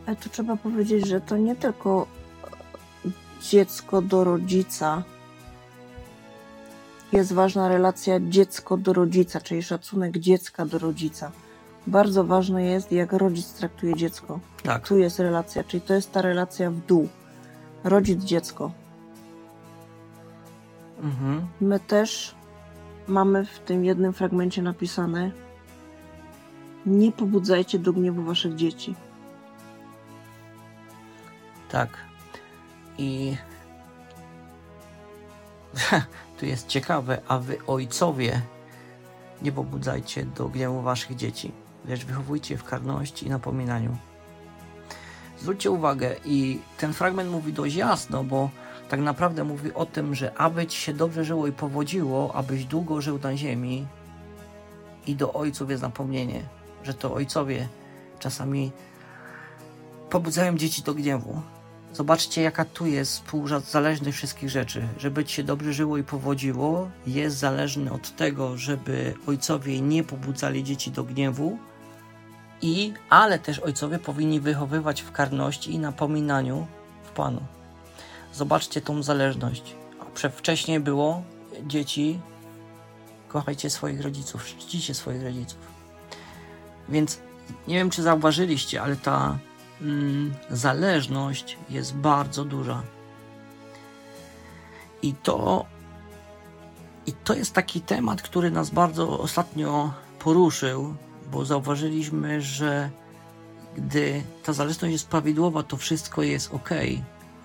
Ale 0.07 0.15
tu 0.15 0.29
trzeba 0.29 0.57
powiedzieć, 0.57 1.07
że 1.07 1.21
to 1.21 1.37
nie 1.37 1.55
tylko 1.55 2.07
dziecko 3.41 4.01
do 4.01 4.23
rodzica 4.23 5.03
jest 7.11 7.33
ważna 7.33 7.67
relacja 7.67 8.19
dziecko 8.19 8.77
do 8.77 8.93
rodzica, 8.93 9.41
czyli 9.41 9.63
szacunek 9.63 10.17
dziecka 10.17 10.65
do 10.65 10.79
rodzica. 10.79 11.31
Bardzo 11.87 12.23
ważne 12.23 12.63
jest, 12.63 12.91
jak 12.91 13.13
rodzic 13.13 13.53
traktuje 13.53 13.95
dziecko. 13.95 14.39
Tak. 14.63 14.87
Tu 14.87 14.97
jest 14.97 15.19
relacja, 15.19 15.63
czyli 15.63 15.81
to 15.81 15.93
jest 15.93 16.11
ta 16.11 16.21
relacja 16.21 16.71
w 16.71 16.85
dół. 16.85 17.07
Rodzic-dziecko. 17.83 18.71
Mhm. 21.03 21.47
My 21.61 21.79
też 21.79 22.35
mamy 23.07 23.45
w 23.45 23.59
tym 23.59 23.85
jednym 23.85 24.13
fragmencie 24.13 24.61
napisane: 24.61 25.31
Nie 26.85 27.11
pobudzajcie 27.11 27.79
do 27.79 27.93
gniewu 27.93 28.23
waszych 28.23 28.55
dzieci. 28.55 28.95
Tak. 31.71 31.89
I 32.97 33.37
tu 36.39 36.45
jest 36.45 36.67
ciekawe, 36.67 37.21
a 37.27 37.37
wy 37.37 37.57
ojcowie 37.67 38.41
nie 39.41 39.51
pobudzajcie 39.51 40.25
do 40.25 40.49
gniewu 40.49 40.81
waszych 40.81 41.15
dzieci, 41.15 41.51
lecz 41.85 42.05
wychowujcie 42.05 42.53
je 42.53 42.57
w 42.57 42.63
karności 42.63 43.25
i 43.25 43.29
napominaniu. 43.29 43.97
Zwróćcie 45.39 45.71
uwagę, 45.71 46.15
i 46.25 46.59
ten 46.77 46.93
fragment 46.93 47.31
mówi 47.31 47.53
dość 47.53 47.75
jasno, 47.75 48.23
bo 48.23 48.49
tak 48.89 48.99
naprawdę 48.99 49.43
mówi 49.43 49.73
o 49.73 49.85
tym, 49.85 50.15
że 50.15 50.37
aby 50.37 50.67
ci 50.67 50.81
się 50.81 50.93
dobrze 50.93 51.25
żyło 51.25 51.47
i 51.47 51.51
powodziło, 51.51 52.35
abyś 52.35 52.65
długo 52.65 53.01
żył 53.01 53.19
na 53.23 53.37
ziemi, 53.37 53.87
i 55.07 55.15
do 55.15 55.33
ojców 55.33 55.69
jest 55.69 55.83
napomnienie, 55.83 56.41
że 56.83 56.93
to 56.93 57.13
ojcowie 57.13 57.67
czasami 58.19 58.71
pobudzają 60.09 60.57
dzieci 60.57 60.83
do 60.83 60.93
gniewu, 60.93 61.41
Zobaczcie, 61.97 62.41
jaka 62.41 62.65
tu 62.65 62.85
jest 62.85 63.11
współzależność 63.11 64.17
wszystkich 64.17 64.49
rzeczy. 64.49 64.87
Żeby 64.97 65.25
ci 65.25 65.35
się 65.35 65.43
dobrze 65.43 65.73
żyło 65.73 65.97
i 65.97 66.03
powodziło, 66.03 66.89
jest 67.07 67.37
zależny 67.37 67.91
od 67.91 68.15
tego, 68.15 68.57
żeby 68.57 69.13
ojcowie 69.27 69.81
nie 69.81 70.03
pobudzali 70.03 70.63
dzieci 70.63 70.91
do 70.91 71.03
gniewu, 71.03 71.57
i, 72.61 72.93
ale 73.09 73.39
też 73.39 73.59
ojcowie 73.59 73.99
powinni 73.99 74.39
wychowywać 74.39 75.01
w 75.01 75.11
karności 75.11 75.73
i 75.73 75.79
napominaniu 75.79 76.67
w 77.03 77.09
Panu. 77.09 77.41
Zobaczcie 78.33 78.81
tą 78.81 79.03
zależność. 79.03 79.75
A 80.25 80.29
wcześniej 80.29 80.79
było 80.79 81.23
dzieci, 81.67 82.19
kochajcie 83.27 83.69
swoich 83.69 84.01
rodziców, 84.01 84.45
czcicie 84.45 84.93
swoich 84.93 85.23
rodziców. 85.23 85.59
Więc 86.89 87.19
nie 87.67 87.75
wiem, 87.75 87.89
czy 87.89 88.01
zauważyliście, 88.01 88.81
ale 88.81 88.95
ta 88.95 89.37
zależność 90.49 91.57
jest 91.69 91.95
bardzo 91.95 92.45
duża. 92.45 92.83
I 95.01 95.13
to, 95.13 95.65
I 97.05 97.13
to 97.13 97.33
jest 97.33 97.53
taki 97.53 97.81
temat, 97.81 98.21
który 98.21 98.51
nas 98.51 98.69
bardzo 98.69 99.19
ostatnio 99.19 99.93
poruszył, 100.19 100.95
bo 101.31 101.45
zauważyliśmy, 101.45 102.41
że 102.41 102.89
gdy 103.77 104.23
ta 104.43 104.53
zależność 104.53 104.91
jest 104.91 105.07
prawidłowa, 105.07 105.63
to 105.63 105.77
wszystko 105.77 106.21
jest 106.21 106.53
ok, 106.53 106.69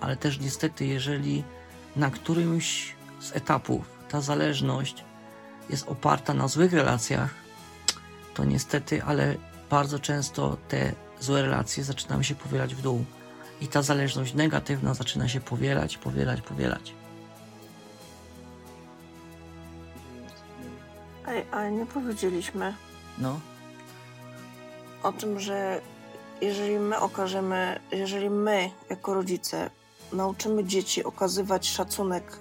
ale 0.00 0.16
też 0.16 0.40
niestety, 0.40 0.86
jeżeli 0.86 1.44
na 1.96 2.10
którymś 2.10 2.94
z 3.20 3.36
etapów 3.36 3.84
ta 4.08 4.20
zależność 4.20 5.04
jest 5.70 5.88
oparta 5.88 6.34
na 6.34 6.48
złych 6.48 6.72
relacjach, 6.72 7.34
to 8.34 8.44
niestety, 8.44 9.02
ale 9.02 9.34
bardzo 9.70 9.98
często 9.98 10.56
te 10.68 10.92
złe 11.22 11.42
relacje 11.42 11.84
zaczynają 11.84 12.22
się 12.22 12.34
powielać 12.34 12.74
w 12.74 12.82
dół 12.82 13.04
i 13.60 13.68
ta 13.68 13.82
zależność 13.82 14.34
negatywna 14.34 14.94
zaczyna 14.94 15.28
się 15.28 15.40
powielać, 15.40 15.98
powielać, 15.98 16.40
powielać. 16.40 16.94
Ej, 21.28 21.44
ale 21.50 21.72
nie 21.72 21.86
powiedzieliśmy 21.86 22.74
No, 23.18 23.40
o 25.02 25.12
tym, 25.12 25.40
że 25.40 25.80
jeżeli 26.40 26.78
my 26.78 26.98
okażemy, 26.98 27.80
jeżeli 27.92 28.30
my 28.30 28.70
jako 28.90 29.14
rodzice 29.14 29.70
nauczymy 30.12 30.64
dzieci 30.64 31.04
okazywać 31.04 31.68
szacunek, 31.68 32.38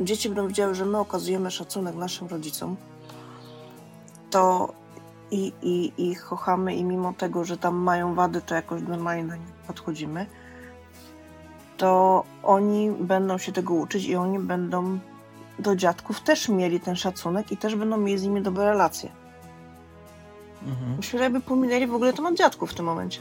dzieci 0.00 0.28
będą 0.28 0.48
wiedziały, 0.48 0.74
że 0.74 0.84
my 0.84 0.98
okazujemy 0.98 1.50
szacunek 1.50 1.94
naszym 1.94 2.26
rodzicom, 2.26 2.76
to 4.30 4.72
i, 5.30 5.52
i, 5.62 5.92
i 5.98 6.10
ich 6.10 6.24
kochamy 6.24 6.74
i 6.74 6.84
mimo 6.84 7.12
tego, 7.12 7.44
że 7.44 7.56
tam 7.56 7.76
mają 7.76 8.14
wady, 8.14 8.40
to 8.40 8.54
jakoś 8.54 8.82
normalnie 8.82 9.24
do 9.24 9.36
nich 9.36 9.52
podchodzimy, 9.66 10.26
to 11.76 12.24
oni 12.42 12.90
będą 12.90 13.38
się 13.38 13.52
tego 13.52 13.74
uczyć 13.74 14.04
i 14.04 14.16
oni 14.16 14.38
będą 14.38 14.98
do 15.58 15.76
dziadków 15.76 16.20
też 16.20 16.48
mieli 16.48 16.80
ten 16.80 16.96
szacunek 16.96 17.52
i 17.52 17.56
też 17.56 17.74
będą 17.74 17.96
mieli 17.96 18.18
z 18.18 18.22
nimi 18.22 18.42
dobre 18.42 18.64
relacje. 18.64 19.10
mhm. 20.66 20.96
Myślę, 20.96 21.18
że 21.18 21.24
jakby 21.24 21.40
pominęli 21.40 21.86
w 21.86 21.94
ogóle 21.94 22.12
temat 22.12 22.34
dziadków 22.34 22.70
w 22.70 22.74
tym 22.74 22.86
momencie. 22.86 23.20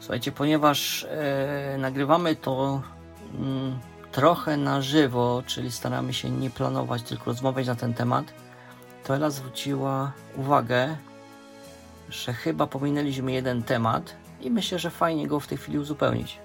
Słuchajcie, 0.00 0.32
ponieważ 0.32 1.04
e, 1.10 1.76
nagrywamy 1.78 2.36
to 2.36 2.82
mm, 3.38 3.78
trochę 4.12 4.56
na 4.56 4.82
żywo, 4.82 5.42
czyli 5.46 5.72
staramy 5.72 6.12
się 6.12 6.30
nie 6.30 6.50
planować, 6.50 7.02
tylko 7.02 7.24
rozmawiać 7.24 7.66
na 7.66 7.74
ten 7.74 7.94
temat, 7.94 8.24
to 9.04 9.14
Ela 9.16 9.30
zwróciła 9.30 10.12
uwagę, 10.36 10.96
że 12.08 12.32
chyba 12.32 12.66
pominęliśmy 12.66 13.32
jeden 13.32 13.62
temat 13.62 14.14
i 14.40 14.50
myślę, 14.50 14.78
że 14.78 14.90
fajnie 14.90 15.26
go 15.26 15.40
w 15.40 15.46
tej 15.46 15.58
chwili 15.58 15.78
uzupełnić. 15.78 16.38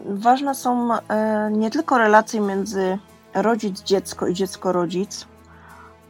Ważne 0.00 0.54
są 0.54 0.94
e, 0.94 1.50
nie 1.52 1.70
tylko 1.70 1.98
relacje 1.98 2.40
między 2.40 2.98
rodzic-dziecko 3.34 4.26
i 4.26 4.34
dziecko-rodzic, 4.34 5.26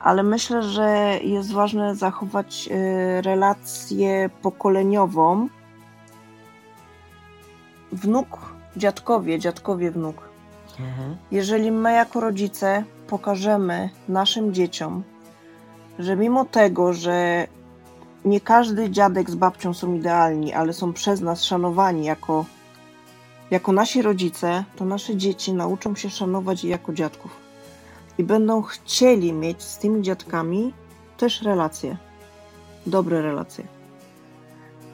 ale 0.00 0.22
myślę, 0.22 0.62
że 0.62 1.18
jest 1.22 1.52
ważne 1.52 1.96
zachować 1.96 2.68
e, 2.70 3.22
relację 3.22 4.30
pokoleniową 4.42 5.48
wnuk, 7.92 8.38
dziadkowie, 8.76 9.38
dziadkowie, 9.38 9.90
wnuk. 9.90 10.27
Jeżeli 11.30 11.70
my 11.70 11.92
jako 11.92 12.20
rodzice 12.20 12.84
pokażemy 13.06 13.90
naszym 14.08 14.54
dzieciom, 14.54 15.02
że 15.98 16.16
mimo 16.16 16.44
tego, 16.44 16.92
że 16.92 17.46
nie 18.24 18.40
każdy 18.40 18.90
dziadek 18.90 19.30
z 19.30 19.34
babcią 19.34 19.74
są 19.74 19.94
idealni, 19.94 20.52
ale 20.52 20.72
są 20.72 20.92
przez 20.92 21.20
nas 21.20 21.44
szanowani 21.44 22.04
jako, 22.04 22.44
jako 23.50 23.72
nasi 23.72 24.02
rodzice, 24.02 24.64
to 24.76 24.84
nasze 24.84 25.16
dzieci 25.16 25.52
nauczą 25.52 25.94
się 25.94 26.10
szanować 26.10 26.64
jako 26.64 26.92
dziadków. 26.92 27.36
I 28.18 28.24
będą 28.24 28.62
chcieli 28.62 29.32
mieć 29.32 29.62
z 29.62 29.78
tymi 29.78 30.02
dziadkami 30.02 30.72
też 31.16 31.42
relacje. 31.42 31.96
Dobre 32.86 33.22
relacje. 33.22 33.64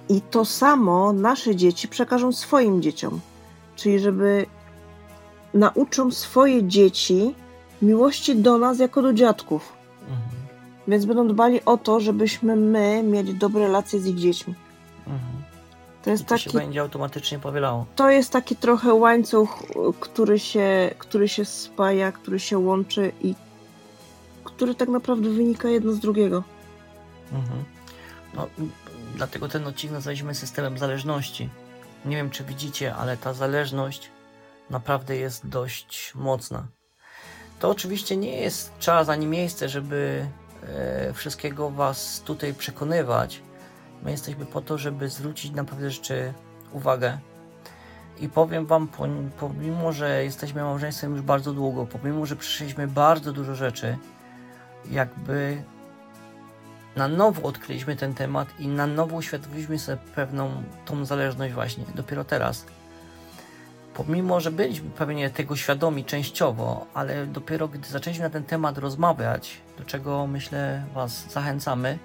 I 0.08 0.20
to 0.20 0.44
samo 0.44 1.12
nasze 1.12 1.56
dzieci 1.56 1.88
przekażą 1.88 2.32
swoim 2.32 2.82
dzieciom. 2.82 3.20
Czyli 3.76 3.98
żeby 3.98 4.46
nauczą 5.54 6.10
swoje 6.10 6.68
dzieci 6.68 7.34
miłości 7.82 8.36
do 8.36 8.58
nas 8.58 8.78
jako 8.78 9.02
do 9.02 9.12
dziadków. 9.12 9.72
Mhm. 10.00 10.18
Więc 10.88 11.04
będą 11.04 11.28
dbali 11.28 11.64
o 11.64 11.76
to, 11.76 12.00
żebyśmy 12.00 12.56
my 12.56 13.02
mieli 13.02 13.34
dobre 13.34 13.62
relacje 13.62 14.00
z 14.00 14.06
ich 14.06 14.16
dziećmi. 14.16 14.54
Mhm. 14.98 15.44
To 16.02 16.10
jest 16.10 16.22
I 16.22 16.26
to 16.26 16.38
się 16.38 16.50
taki, 16.50 16.58
będzie 16.58 16.80
automatycznie 16.80 17.38
powielało. 17.38 17.86
to 17.96 18.10
jest 18.10 18.32
taki 18.32 18.56
trochę 18.56 18.94
łańcuch, 18.94 19.62
który 20.00 20.38
się, 20.38 20.94
który 20.98 21.28
się 21.28 21.44
spaja, 21.44 22.12
który 22.12 22.40
się 22.40 22.58
łączy 22.58 23.12
i 23.22 23.34
który 24.44 24.74
tak 24.74 24.88
naprawdę 24.88 25.30
wynika 25.30 25.68
jedno 25.68 25.92
z 25.92 25.98
drugiego. 25.98 26.42
Mhm. 27.32 27.64
No, 28.34 28.46
dlatego 29.16 29.48
ten 29.48 29.66
odcinek 29.66 29.94
nazwaliśmy 29.94 30.34
systemem 30.34 30.78
zależności. 30.78 31.48
Nie 32.04 32.16
wiem, 32.16 32.30
czy 32.30 32.44
widzicie, 32.44 32.94
ale 32.94 33.16
ta 33.16 33.32
zależność 33.32 34.10
naprawdę 34.70 35.16
jest 35.16 35.48
dość 35.48 36.12
mocna. 36.14 36.66
To 37.58 37.70
oczywiście 37.70 38.16
nie 38.16 38.36
jest 38.40 38.78
czas 38.78 39.08
ani 39.08 39.26
miejsce, 39.26 39.68
żeby 39.68 40.26
e, 40.62 41.12
wszystkiego 41.12 41.70
Was 41.70 42.22
tutaj 42.24 42.54
przekonywać. 42.54 43.42
My 44.02 44.10
jesteśmy 44.10 44.46
po 44.46 44.60
to, 44.60 44.78
żeby 44.78 45.08
zwrócić 45.08 45.52
na 45.52 45.64
pewne 45.64 45.90
rzeczy 45.90 46.32
uwagę. 46.72 47.18
I 48.20 48.28
powiem 48.28 48.66
Wam, 48.66 48.88
pom- 48.88 49.30
pomimo, 49.40 49.92
że 49.92 50.24
jesteśmy 50.24 50.62
małżeństwem 50.62 51.12
już 51.12 51.22
bardzo 51.22 51.52
długo, 51.52 51.86
pomimo, 51.86 52.26
że 52.26 52.36
przeszliśmy 52.36 52.88
bardzo 52.88 53.32
dużo 53.32 53.54
rzeczy, 53.54 53.98
jakby 54.90 55.62
na 56.96 57.08
nowo 57.08 57.42
odkryliśmy 57.42 57.96
ten 57.96 58.14
temat 58.14 58.48
i 58.58 58.68
na 58.68 58.86
nowo 58.86 59.16
uświadomiliśmy 59.16 59.78
sobie 59.78 59.98
pewną 60.14 60.62
tą 60.84 61.04
zależność 61.04 61.54
właśnie 61.54 61.84
dopiero 61.94 62.24
teraz. 62.24 62.66
Pomimo, 63.94 64.40
że 64.40 64.50
byliśmy 64.50 64.90
pewnie 64.90 65.30
tego 65.30 65.56
świadomi 65.56 66.04
częściowo, 66.04 66.86
ale 66.94 67.26
dopiero 67.26 67.68
gdy 67.68 67.88
zaczęliśmy 67.88 68.24
na 68.24 68.30
ten 68.30 68.44
temat 68.44 68.78
rozmawiać, 68.78 69.60
do 69.78 69.84
czego 69.84 70.26
myślę 70.26 70.84
Was 70.94 71.32
zachęcamy, 71.32 71.98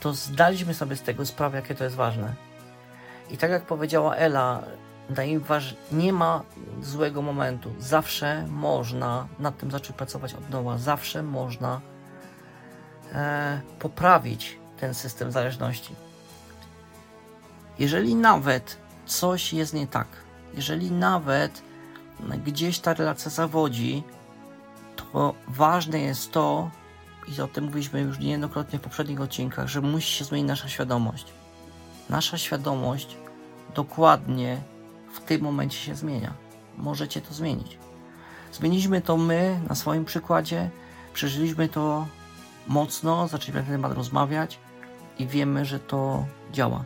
to 0.00 0.12
zdaliśmy 0.14 0.74
sobie 0.74 0.96
z 0.96 1.02
tego 1.02 1.26
sprawę, 1.26 1.56
jakie 1.56 1.74
to 1.74 1.84
jest 1.84 1.96
ważne. 1.96 2.34
I 3.30 3.36
tak 3.36 3.50
jak 3.50 3.62
powiedziała 3.62 4.16
Ela, 4.16 4.62
nie 5.92 6.12
ma 6.12 6.42
złego 6.82 7.22
momentu. 7.22 7.72
Zawsze 7.78 8.46
można 8.48 9.26
nad 9.38 9.58
tym 9.58 9.70
zacząć 9.70 9.96
pracować 9.96 10.34
od 10.34 10.50
nowa. 10.50 10.78
Zawsze 10.78 11.22
można 11.22 11.80
e, 13.12 13.60
poprawić 13.78 14.58
ten 14.80 14.94
system 14.94 15.32
zależności. 15.32 15.94
Jeżeli 17.78 18.14
nawet 18.14 18.76
coś 19.06 19.52
jest 19.52 19.74
nie 19.74 19.86
tak, 19.86 20.06
jeżeli 20.54 20.90
nawet 20.90 21.62
gdzieś 22.44 22.78
ta 22.78 22.94
relacja 22.94 23.30
zawodzi, 23.30 24.02
to 24.96 25.34
ważne 25.48 26.00
jest 26.00 26.32
to, 26.32 26.70
i 27.28 27.40
o 27.40 27.48
tym 27.48 27.64
mówiliśmy 27.64 28.00
już 28.00 28.18
niejednokrotnie 28.18 28.78
w 28.78 28.82
poprzednich 28.82 29.20
odcinkach, 29.20 29.68
że 29.68 29.80
musi 29.80 30.12
się 30.12 30.24
zmienić 30.24 30.48
nasza 30.48 30.68
świadomość. 30.68 31.32
Nasza 32.10 32.38
świadomość 32.38 33.16
dokładnie 33.74 34.60
w 35.14 35.20
tym 35.20 35.42
momencie 35.42 35.78
się 35.78 35.94
zmienia. 35.94 36.34
Możecie 36.78 37.20
to 37.20 37.34
zmienić. 37.34 37.78
Zmieniliśmy 38.52 39.00
to 39.00 39.16
my 39.16 39.60
na 39.68 39.74
swoim 39.74 40.04
przykładzie, 40.04 40.70
przeżyliśmy 41.14 41.68
to 41.68 42.06
mocno, 42.68 43.28
zaczęliśmy 43.28 43.60
na 43.60 43.66
ten 43.66 43.74
temat 43.74 43.92
rozmawiać 43.92 44.58
i 45.18 45.26
wiemy, 45.26 45.64
że 45.64 45.78
to 45.78 46.24
działa. 46.52 46.84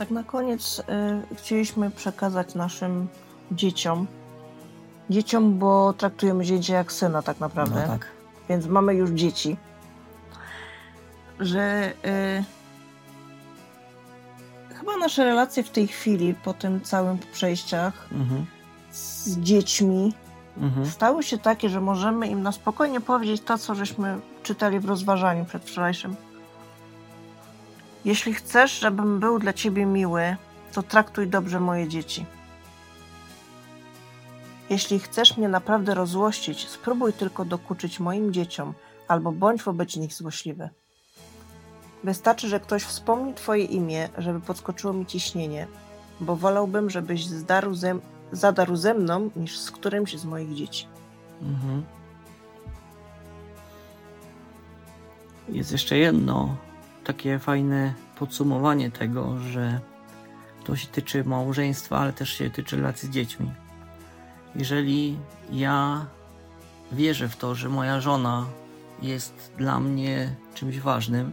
Tak 0.00 0.10
na 0.10 0.24
koniec 0.24 0.78
y, 1.32 1.36
chcieliśmy 1.36 1.90
przekazać 1.90 2.54
naszym 2.54 3.08
dzieciom, 3.52 4.06
dzieciom, 5.10 5.58
bo 5.58 5.92
traktujemy 5.92 6.44
dziecię 6.44 6.72
jak 6.72 6.92
syna 6.92 7.22
tak 7.22 7.40
naprawdę, 7.40 7.80
No 7.80 7.86
tak. 7.86 8.06
więc 8.48 8.66
mamy 8.66 8.94
już 8.94 9.10
dzieci, 9.10 9.56
że 11.40 11.92
y, 14.70 14.74
chyba 14.74 14.96
nasze 14.96 15.24
relacje 15.24 15.62
w 15.62 15.70
tej 15.70 15.88
chwili, 15.88 16.34
po 16.34 16.54
tym 16.54 16.80
całym 16.80 17.18
przejściach 17.32 18.08
Mhm. 18.12 18.46
z 18.92 19.38
dziećmi, 19.38 20.14
Mhm. 20.56 20.86
stały 20.86 21.22
się 21.22 21.38
takie, 21.38 21.68
że 21.68 21.80
możemy 21.80 22.26
im 22.28 22.42
na 22.42 22.52
spokojnie 22.52 23.00
powiedzieć 23.00 23.42
to, 23.42 23.58
co 23.58 23.74
żeśmy 23.74 24.18
czytali 24.42 24.80
w 24.80 24.84
rozważaniu 24.84 25.44
przedwczorajszym. 25.44 26.16
Jeśli 28.04 28.34
chcesz, 28.34 28.80
żebym 28.80 29.20
był 29.20 29.38
dla 29.38 29.52
ciebie 29.52 29.86
miły, 29.86 30.36
to 30.72 30.82
traktuj 30.82 31.28
dobrze 31.28 31.60
moje 31.60 31.88
dzieci. 31.88 32.26
Jeśli 34.70 34.98
chcesz 34.98 35.36
mnie 35.36 35.48
naprawdę 35.48 35.94
rozłościć, 35.94 36.68
spróbuj 36.68 37.12
tylko 37.12 37.44
dokuczyć 37.44 38.00
moim 38.00 38.32
dzieciom, 38.32 38.74
albo 39.08 39.32
bądź 39.32 39.62
wobec 39.62 39.96
nich 39.96 40.14
złośliwy. 40.14 40.68
Wystarczy, 42.04 42.48
że 42.48 42.60
ktoś 42.60 42.82
wspomni 42.82 43.34
Twoje 43.34 43.64
imię, 43.64 44.08
żeby 44.18 44.40
podskoczyło 44.40 44.92
mi 44.92 45.06
ciśnienie, 45.06 45.66
bo 46.20 46.36
wolałbym, 46.36 46.90
żebyś 46.90 47.26
zdarł 47.26 47.74
ze, 47.74 47.98
zadarł 48.32 48.76
ze 48.76 48.94
mną, 48.94 49.30
niż 49.36 49.58
z 49.58 49.70
którymś 49.70 50.16
z 50.18 50.24
moich 50.24 50.54
dzieci. 50.54 50.86
Mhm. 51.42 51.82
Jest 55.48 55.72
jeszcze 55.72 55.98
jedno 55.98 56.56
takie 57.10 57.38
fajne 57.38 57.94
podsumowanie 58.18 58.90
tego, 58.90 59.38
że 59.38 59.80
to 60.64 60.76
się 60.76 60.86
tyczy 60.86 61.24
małżeństwa, 61.24 61.98
ale 61.98 62.12
też 62.12 62.32
się 62.32 62.50
tyczy 62.50 62.76
relacji 62.76 63.08
z 63.08 63.12
dziećmi. 63.12 63.52
Jeżeli 64.54 65.18
ja 65.52 66.06
wierzę 66.92 67.28
w 67.28 67.36
to, 67.36 67.54
że 67.54 67.68
moja 67.68 68.00
żona 68.00 68.46
jest 69.02 69.52
dla 69.58 69.80
mnie 69.80 70.34
czymś 70.54 70.80
ważnym, 70.80 71.32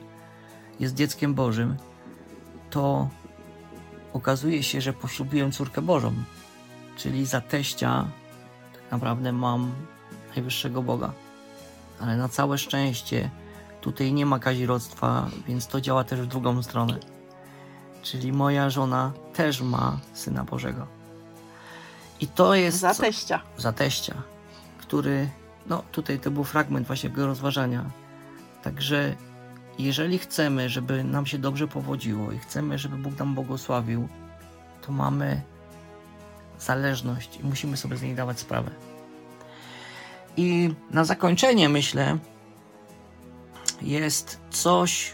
jest 0.79 0.95
dzieckiem 0.95 1.33
Bożym, 1.33 1.77
to 2.69 3.09
okazuje 4.13 4.63
się, 4.63 4.81
że 4.81 4.93
poślubiłem 4.93 5.51
córkę 5.51 5.81
Bożą. 5.81 6.13
Czyli 6.95 7.25
za 7.25 7.41
teścia 7.41 8.07
tak 8.73 8.91
naprawdę 8.91 9.31
mam 9.31 9.71
najwyższego 10.35 10.81
Boga. 10.81 11.11
Ale 11.99 12.17
na 12.17 12.29
całe 12.29 12.57
szczęście 12.57 13.29
tutaj 13.87 14.13
nie 14.13 14.25
ma 14.25 14.39
kazirodztwa, 14.39 15.29
więc 15.47 15.67
to 15.67 15.81
działa 15.81 16.03
też 16.03 16.21
w 16.21 16.25
drugą 16.25 16.63
stronę. 16.63 16.99
Czyli 18.01 18.31
moja 18.31 18.69
żona 18.69 19.11
też 19.33 19.61
ma 19.61 19.99
Syna 20.13 20.43
Bożego. 20.43 20.87
I 22.19 22.27
to 22.27 22.55
jest... 22.55 22.79
Za 22.79 22.93
teścia. 22.93 23.41
Za 23.57 23.71
teścia, 23.71 24.13
który... 24.77 25.29
No 25.67 25.83
tutaj 25.91 26.19
to 26.19 26.31
był 26.31 26.43
fragment 26.43 26.87
właśnie 26.87 27.09
tego 27.09 27.27
rozważania. 27.27 27.85
Także 28.63 29.15
jeżeli 29.79 30.17
chcemy, 30.19 30.69
żeby 30.69 31.03
nam 31.03 31.25
się 31.25 31.37
dobrze 31.37 31.67
powodziło 31.67 32.31
i 32.31 32.39
chcemy, 32.39 32.77
żeby 32.77 32.97
Bóg 32.97 33.19
nam 33.19 33.35
błogosławił, 33.35 34.07
to 34.81 34.91
mamy 34.91 35.41
zależność 36.59 37.39
i 37.39 37.43
musimy 37.43 37.77
sobie 37.77 37.97
z 37.97 38.01
niej 38.01 38.15
dawać 38.15 38.39
sprawę. 38.39 38.71
I 40.37 40.73
na 40.91 41.05
zakończenie 41.05 41.69
myślę, 41.69 42.17
jest 43.81 44.39
coś, 44.49 45.13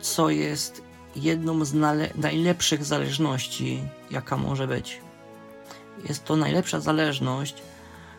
co 0.00 0.30
jest 0.30 0.82
jedną 1.16 1.64
z 1.64 1.74
najlepszych 2.16 2.84
zależności, 2.84 3.82
jaka 4.10 4.36
może 4.36 4.66
być. 4.66 5.00
Jest 6.08 6.24
to 6.24 6.36
najlepsza 6.36 6.80
zależność, 6.80 7.62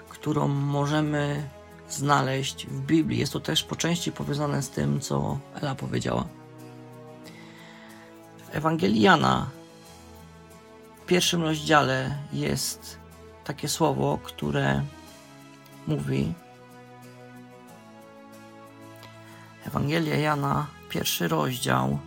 którą 0.09 0.47
możemy 0.47 1.49
znaleźć 1.89 2.67
w 2.67 2.81
Biblii. 2.81 3.19
Jest 3.19 3.33
to 3.33 3.39
też 3.39 3.63
po 3.63 3.75
części 3.75 4.11
powiązane 4.11 4.61
z 4.61 4.69
tym, 4.69 4.99
co 4.99 5.39
Ela 5.61 5.75
powiedziała. 5.75 6.27
W 8.37 8.55
Ewangelii 8.55 9.01
Jana 9.01 9.49
w 11.03 11.05
pierwszym 11.05 11.41
rozdziale 11.43 12.17
jest 12.33 12.97
takie 13.43 13.67
słowo, 13.69 14.19
które 14.23 14.83
mówi 15.87 16.33
Ewangelia 19.67 20.15
Jana, 20.15 20.67
pierwszy 20.89 21.27
rozdział. 21.27 21.99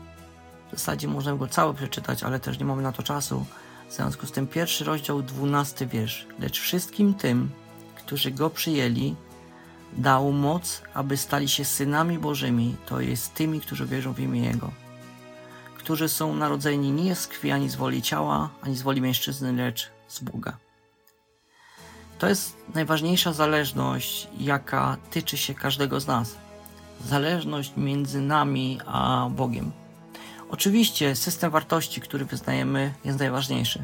W 0.69 0.71
zasadzie 0.71 1.09
możemy 1.09 1.39
go 1.39 1.47
cały 1.47 1.75
przeczytać, 1.75 2.23
ale 2.23 2.41
też 2.41 2.59
nie 2.59 2.65
mamy 2.65 2.83
na 2.83 2.93
to 2.93 3.03
czasu. 3.03 3.47
W 3.89 3.93
związku 3.93 4.27
z 4.27 4.33
tym 4.33 4.47
pierwszy 4.47 4.85
rozdział, 4.85 5.23
dwunasty 5.23 5.87
wiersz. 5.87 6.27
Lecz 6.39 6.61
wszystkim 6.61 7.15
tym, 7.15 7.51
którzy 7.97 8.31
go 8.31 8.51
przyjęli, 8.51 9.15
dał 9.93 10.33
moc, 10.33 10.83
aby 10.95 11.17
stali 11.17 11.49
się 11.49 11.65
synami 11.65 12.19
Bożymi, 12.19 12.77
to 12.87 13.01
jest 13.01 13.35
tymi, 13.35 13.61
którzy 13.61 13.87
wierzą 13.87 14.13
w 14.13 14.21
imię 14.21 14.41
Jego, 14.41 14.71
którzy 15.79 16.09
są 16.09 16.37
narodzeni 16.37 16.93
nie 16.93 17.15
z 17.15 17.27
krwi 17.27 17.51
ani 17.51 17.69
z 17.69 17.77
woli 17.77 18.03
ciała, 18.03 18.51
ani 18.63 18.77
z 18.77 18.83
woli 18.83 19.01
mężczyzny, 19.01 19.53
lecz 19.53 19.91
z 20.09 20.21
Boga. 20.21 20.57
To 22.19 22.29
jest 22.29 22.57
najważniejsza 22.75 23.33
zależność, 23.33 24.29
jaka 24.39 24.97
tyczy 25.11 25.37
się 25.37 25.55
każdego 25.55 26.01
z 26.01 26.07
nas. 26.07 26.37
Zależność 27.05 27.73
między 27.77 28.21
nami 28.21 28.81
a 28.87 29.29
Bogiem. 29.31 29.73
Oczywiście 30.51 31.17
system 31.17 31.51
wartości, 31.51 32.01
który 32.01 32.25
wyznajemy, 32.25 32.95
jest 33.05 33.19
najważniejszy. 33.19 33.83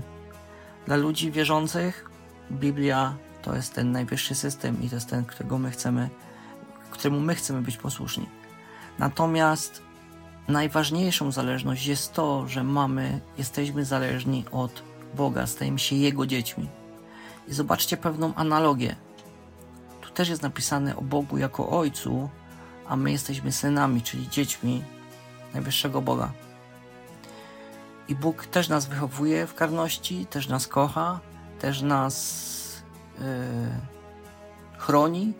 Dla 0.86 0.96
ludzi 0.96 1.32
wierzących 1.32 2.10
Biblia 2.50 3.14
to 3.42 3.56
jest 3.56 3.74
ten 3.74 3.92
najwyższy 3.92 4.34
system 4.34 4.82
i 4.82 4.88
to 4.88 4.94
jest 4.94 5.10
ten, 5.10 5.24
którego 5.24 5.58
my 5.58 5.70
chcemy, 5.70 6.08
któremu 6.90 7.20
my 7.20 7.34
chcemy 7.34 7.62
być 7.62 7.76
posłuszni. 7.76 8.26
Natomiast 8.98 9.82
najważniejszą 10.48 11.32
zależność 11.32 11.86
jest 11.86 12.12
to, 12.12 12.48
że 12.48 12.64
mamy, 12.64 13.20
jesteśmy 13.38 13.84
zależni 13.84 14.44
od 14.52 14.82
Boga, 15.14 15.46
stajemy 15.46 15.78
się 15.78 15.96
Jego 15.96 16.26
dziećmi. 16.26 16.68
I 17.48 17.54
zobaczcie 17.54 17.96
pewną 17.96 18.34
analogię. 18.34 18.96
Tu 20.00 20.10
też 20.10 20.28
jest 20.28 20.42
napisane 20.42 20.96
o 20.96 21.02
Bogu 21.02 21.38
jako 21.38 21.68
Ojcu, 21.70 22.28
a 22.88 22.96
my 22.96 23.12
jesteśmy 23.12 23.52
synami, 23.52 24.02
czyli 24.02 24.28
dziećmi 24.28 24.84
najwyższego 25.54 26.02
Boga. 26.02 26.30
I 28.08 28.14
Bóg 28.14 28.46
też 28.46 28.68
nas 28.68 28.86
wychowuje 28.86 29.46
w 29.46 29.54
karności, 29.54 30.26
też 30.26 30.48
nas 30.48 30.66
kocha, 30.66 31.20
też 31.58 31.82
nas 31.82 32.82
yy, 33.18 33.24
chroni, 34.78 35.32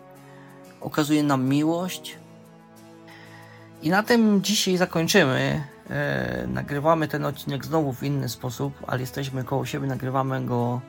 okazuje 0.81 1.23
nam 1.23 1.45
miłość. 1.45 2.17
I 3.81 3.89
na 3.89 4.03
tym 4.03 4.41
dzisiaj 4.41 4.77
zakończymy. 4.77 5.63
Yy, 6.41 6.47
nagrywamy 6.47 7.07
ten 7.07 7.25
odcinek 7.25 7.65
znowu 7.65 7.93
w 7.93 8.03
inny 8.03 8.29
sposób, 8.29 8.73
ale 8.87 9.01
jesteśmy 9.01 9.43
koło 9.43 9.65
siebie, 9.65 9.87
nagrywamy 9.87 10.45
go 10.45 10.81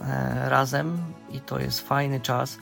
yy, 0.00 0.06
razem 0.48 0.98
i 1.30 1.40
to 1.40 1.58
jest 1.58 1.88
fajny 1.88 2.20
czas. 2.20 2.58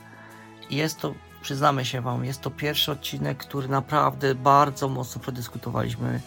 I 0.69 0.75
jest 0.75 0.99
to, 0.99 1.13
przyznamy 1.47 1.85
się 1.85 2.01
Wam, 2.01 2.25
jest 2.25 2.41
to 2.41 2.51
pierwszy 2.51 2.91
odcinek, 2.91 3.37
który 3.37 3.67
naprawdę 3.67 4.35
bardzo 4.35 4.89
mocno 4.89 5.21
przedyskutowaliśmy 5.21 6.21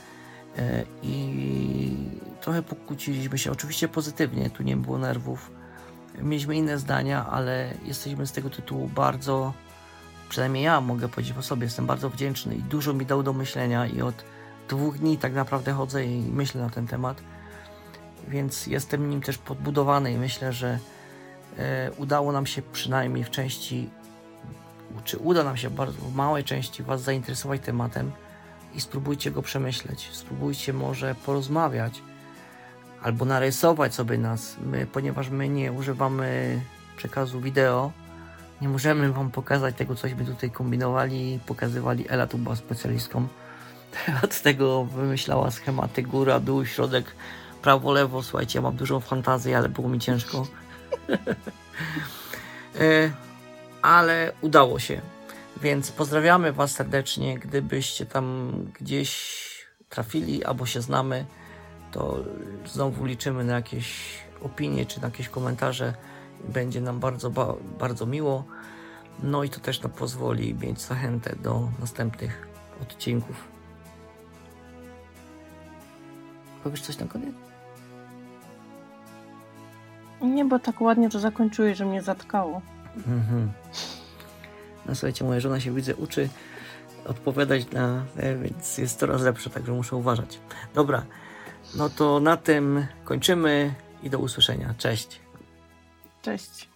i 1.03 1.97
trochę 2.41 2.63
pokłóciliśmy 2.63 3.39
się. 3.39 3.53
Oczywiście 3.53 3.89
pozytywnie, 3.89 4.51
tu 4.51 4.63
nie 4.63 4.77
było 4.77 4.99
nerwów 4.99 5.51
mieliśmy 6.23 6.57
inne 6.57 6.79
zdania, 6.79 7.27
ale 7.27 7.75
jesteśmy 7.85 8.27
z 8.27 8.33
tego 8.33 8.51
tytułu 8.51 8.89
bardzo, 8.89 9.53
przynajmniej 10.29 10.65
ja 10.65 10.81
mogę 10.81 11.09
powiedzieć 11.09 11.37
o 11.37 11.43
sobie, 11.43 11.65
jestem 11.65 11.87
bardzo 11.87 12.11
wdzięczny 12.11 12.55
i 12.55 12.63
dużo 12.63 12.93
mi 12.93 13.07
dał 13.07 13.23
do 13.23 13.33
myślenia 13.33 13.87
i 13.87 14.03
od 14.03 14.25
dwóch 14.69 14.99
dni 14.99 15.19
tak 15.19 15.35
naprawdę 15.35 15.73
chodzę 15.73 16.05
i 16.05 16.21
myślę 16.33 16.63
na 16.63 16.71
ten 16.71 16.87
temat, 16.87 17.23
więc 18.29 18.67
jestem 18.67 19.11
nim 19.11 19.21
też 19.21 19.39
podbudowany 19.39 20.13
i 20.13 20.19
myślę, 20.19 20.53
że 20.53 20.79
e, 21.59 21.91
udało 21.97 22.33
nam 22.33 22.47
się 22.47 22.63
przynajmniej 22.63 23.25
w 23.25 23.31
części, 23.31 23.91
czy 25.05 25.19
uda 25.19 25.45
nam 25.45 25.57
się 25.57 25.71
bardzo 25.71 25.99
w 25.99 26.15
małej 26.15 26.45
części 26.45 26.83
Was 26.83 27.03
zainteresować 27.03 27.61
tematem 27.61 28.13
i 28.75 28.81
spróbujcie 28.81 29.31
go 29.31 29.43
przemyśleć, 29.43 30.11
spróbujcie 30.13 30.73
może 30.73 31.15
porozmawiać, 31.15 32.03
albo 33.03 33.25
narysować 33.25 33.95
sobie 33.95 34.19
nas, 34.19 34.57
my, 34.67 34.87
ponieważ 34.87 35.29
my 35.29 35.49
nie 35.49 35.73
używamy 35.73 36.61
przekazu 36.97 37.41
wideo, 37.41 37.93
nie 38.61 38.69
możemy 38.69 39.13
Wam 39.13 39.31
pokazać 39.31 39.75
tego, 39.75 39.95
cośmy 39.95 40.25
tutaj 40.25 40.51
kombinowali 40.51 41.35
i 41.35 41.39
pokazywali. 41.39 42.05
Ela 42.09 42.27
tu 42.27 42.39
była 42.39 42.57
specjalistką. 42.57 43.29
Od 44.25 44.43
tego 44.43 44.85
wymyślała 44.85 45.51
schematy 45.51 46.03
góra, 46.03 46.41
dół, 46.41 46.67
środek, 46.67 47.17
prawo, 47.63 47.93
lewo. 47.93 48.23
Słuchajcie, 48.23 48.59
ja 48.59 48.63
mam 48.63 48.77
dużą 48.77 49.01
fantazję, 49.01 49.59
ale 49.59 49.69
było 49.69 49.89
mi 49.89 49.99
ciężko. 49.99 50.47
ale 53.83 54.33
udało 54.41 54.79
się. 54.79 55.01
Więc 55.63 55.93
pozdrawiamy 55.93 56.53
Was 56.53 56.71
serdecznie. 56.73 57.39
Gdybyście 57.39 58.07
tam 58.07 58.53
gdzieś 58.81 59.41
trafili 59.89 60.45
albo 60.45 60.67
się 60.67 60.81
znamy, 60.81 61.25
to 61.93 62.19
znowu 62.67 63.05
liczymy 63.05 63.45
na 63.45 63.55
jakieś 63.55 64.19
opinie 64.43 64.87
czy 64.87 65.01
na 65.01 65.07
jakieś 65.07 65.29
komentarze. 65.29 65.95
Będzie 66.49 66.81
nam 66.81 67.01
bardzo, 67.01 67.31
bardzo 67.79 68.07
miło. 68.07 68.45
No 69.23 69.45
i 69.45 69.51
to 69.51 69.61
też 69.61 69.83
nam 69.83 69.93
pozwoli 69.93 70.55
mieć 70.55 70.81
zachętę 70.81 71.37
do 71.37 71.69
następnych 71.81 72.49
odcinków. 72.83 73.49
Powiesz 76.65 76.81
coś 76.81 76.99
na 76.99 77.07
koniec? 77.07 77.35
Nie, 80.21 80.45
bo 80.45 80.59
tak 80.59 80.81
ładnie 80.81 81.11
to 81.11 81.19
zakończyłeś, 81.21 81.79
że 81.79 81.87
mnie 81.87 82.03
zatkało. 82.03 82.61
Mhm. 82.97 83.53
No 84.87 84.95
słuchajcie, 84.95 85.25
moja 85.25 85.41
żona 85.41 85.61
się 85.61 85.75
widzę 85.75 85.97
uczy 85.97 86.29
odpowiadać 87.07 87.71
na, 87.71 88.05
więc 88.43 88.79
jest 88.79 88.99
coraz 88.99 89.23
lepsze, 89.23 89.51
także 89.51 89.73
muszę 89.73 89.97
uważać. 89.97 90.39
Dobra, 90.75 91.03
no 91.75 91.91
to 91.91 92.21
na 92.21 92.37
tym 92.37 92.87
kończymy 93.05 93.75
i 94.03 94.11
do 94.11 94.19
usłyszenia. 94.19 94.75
Cześć. 94.79 95.21
Cześć. 96.23 96.70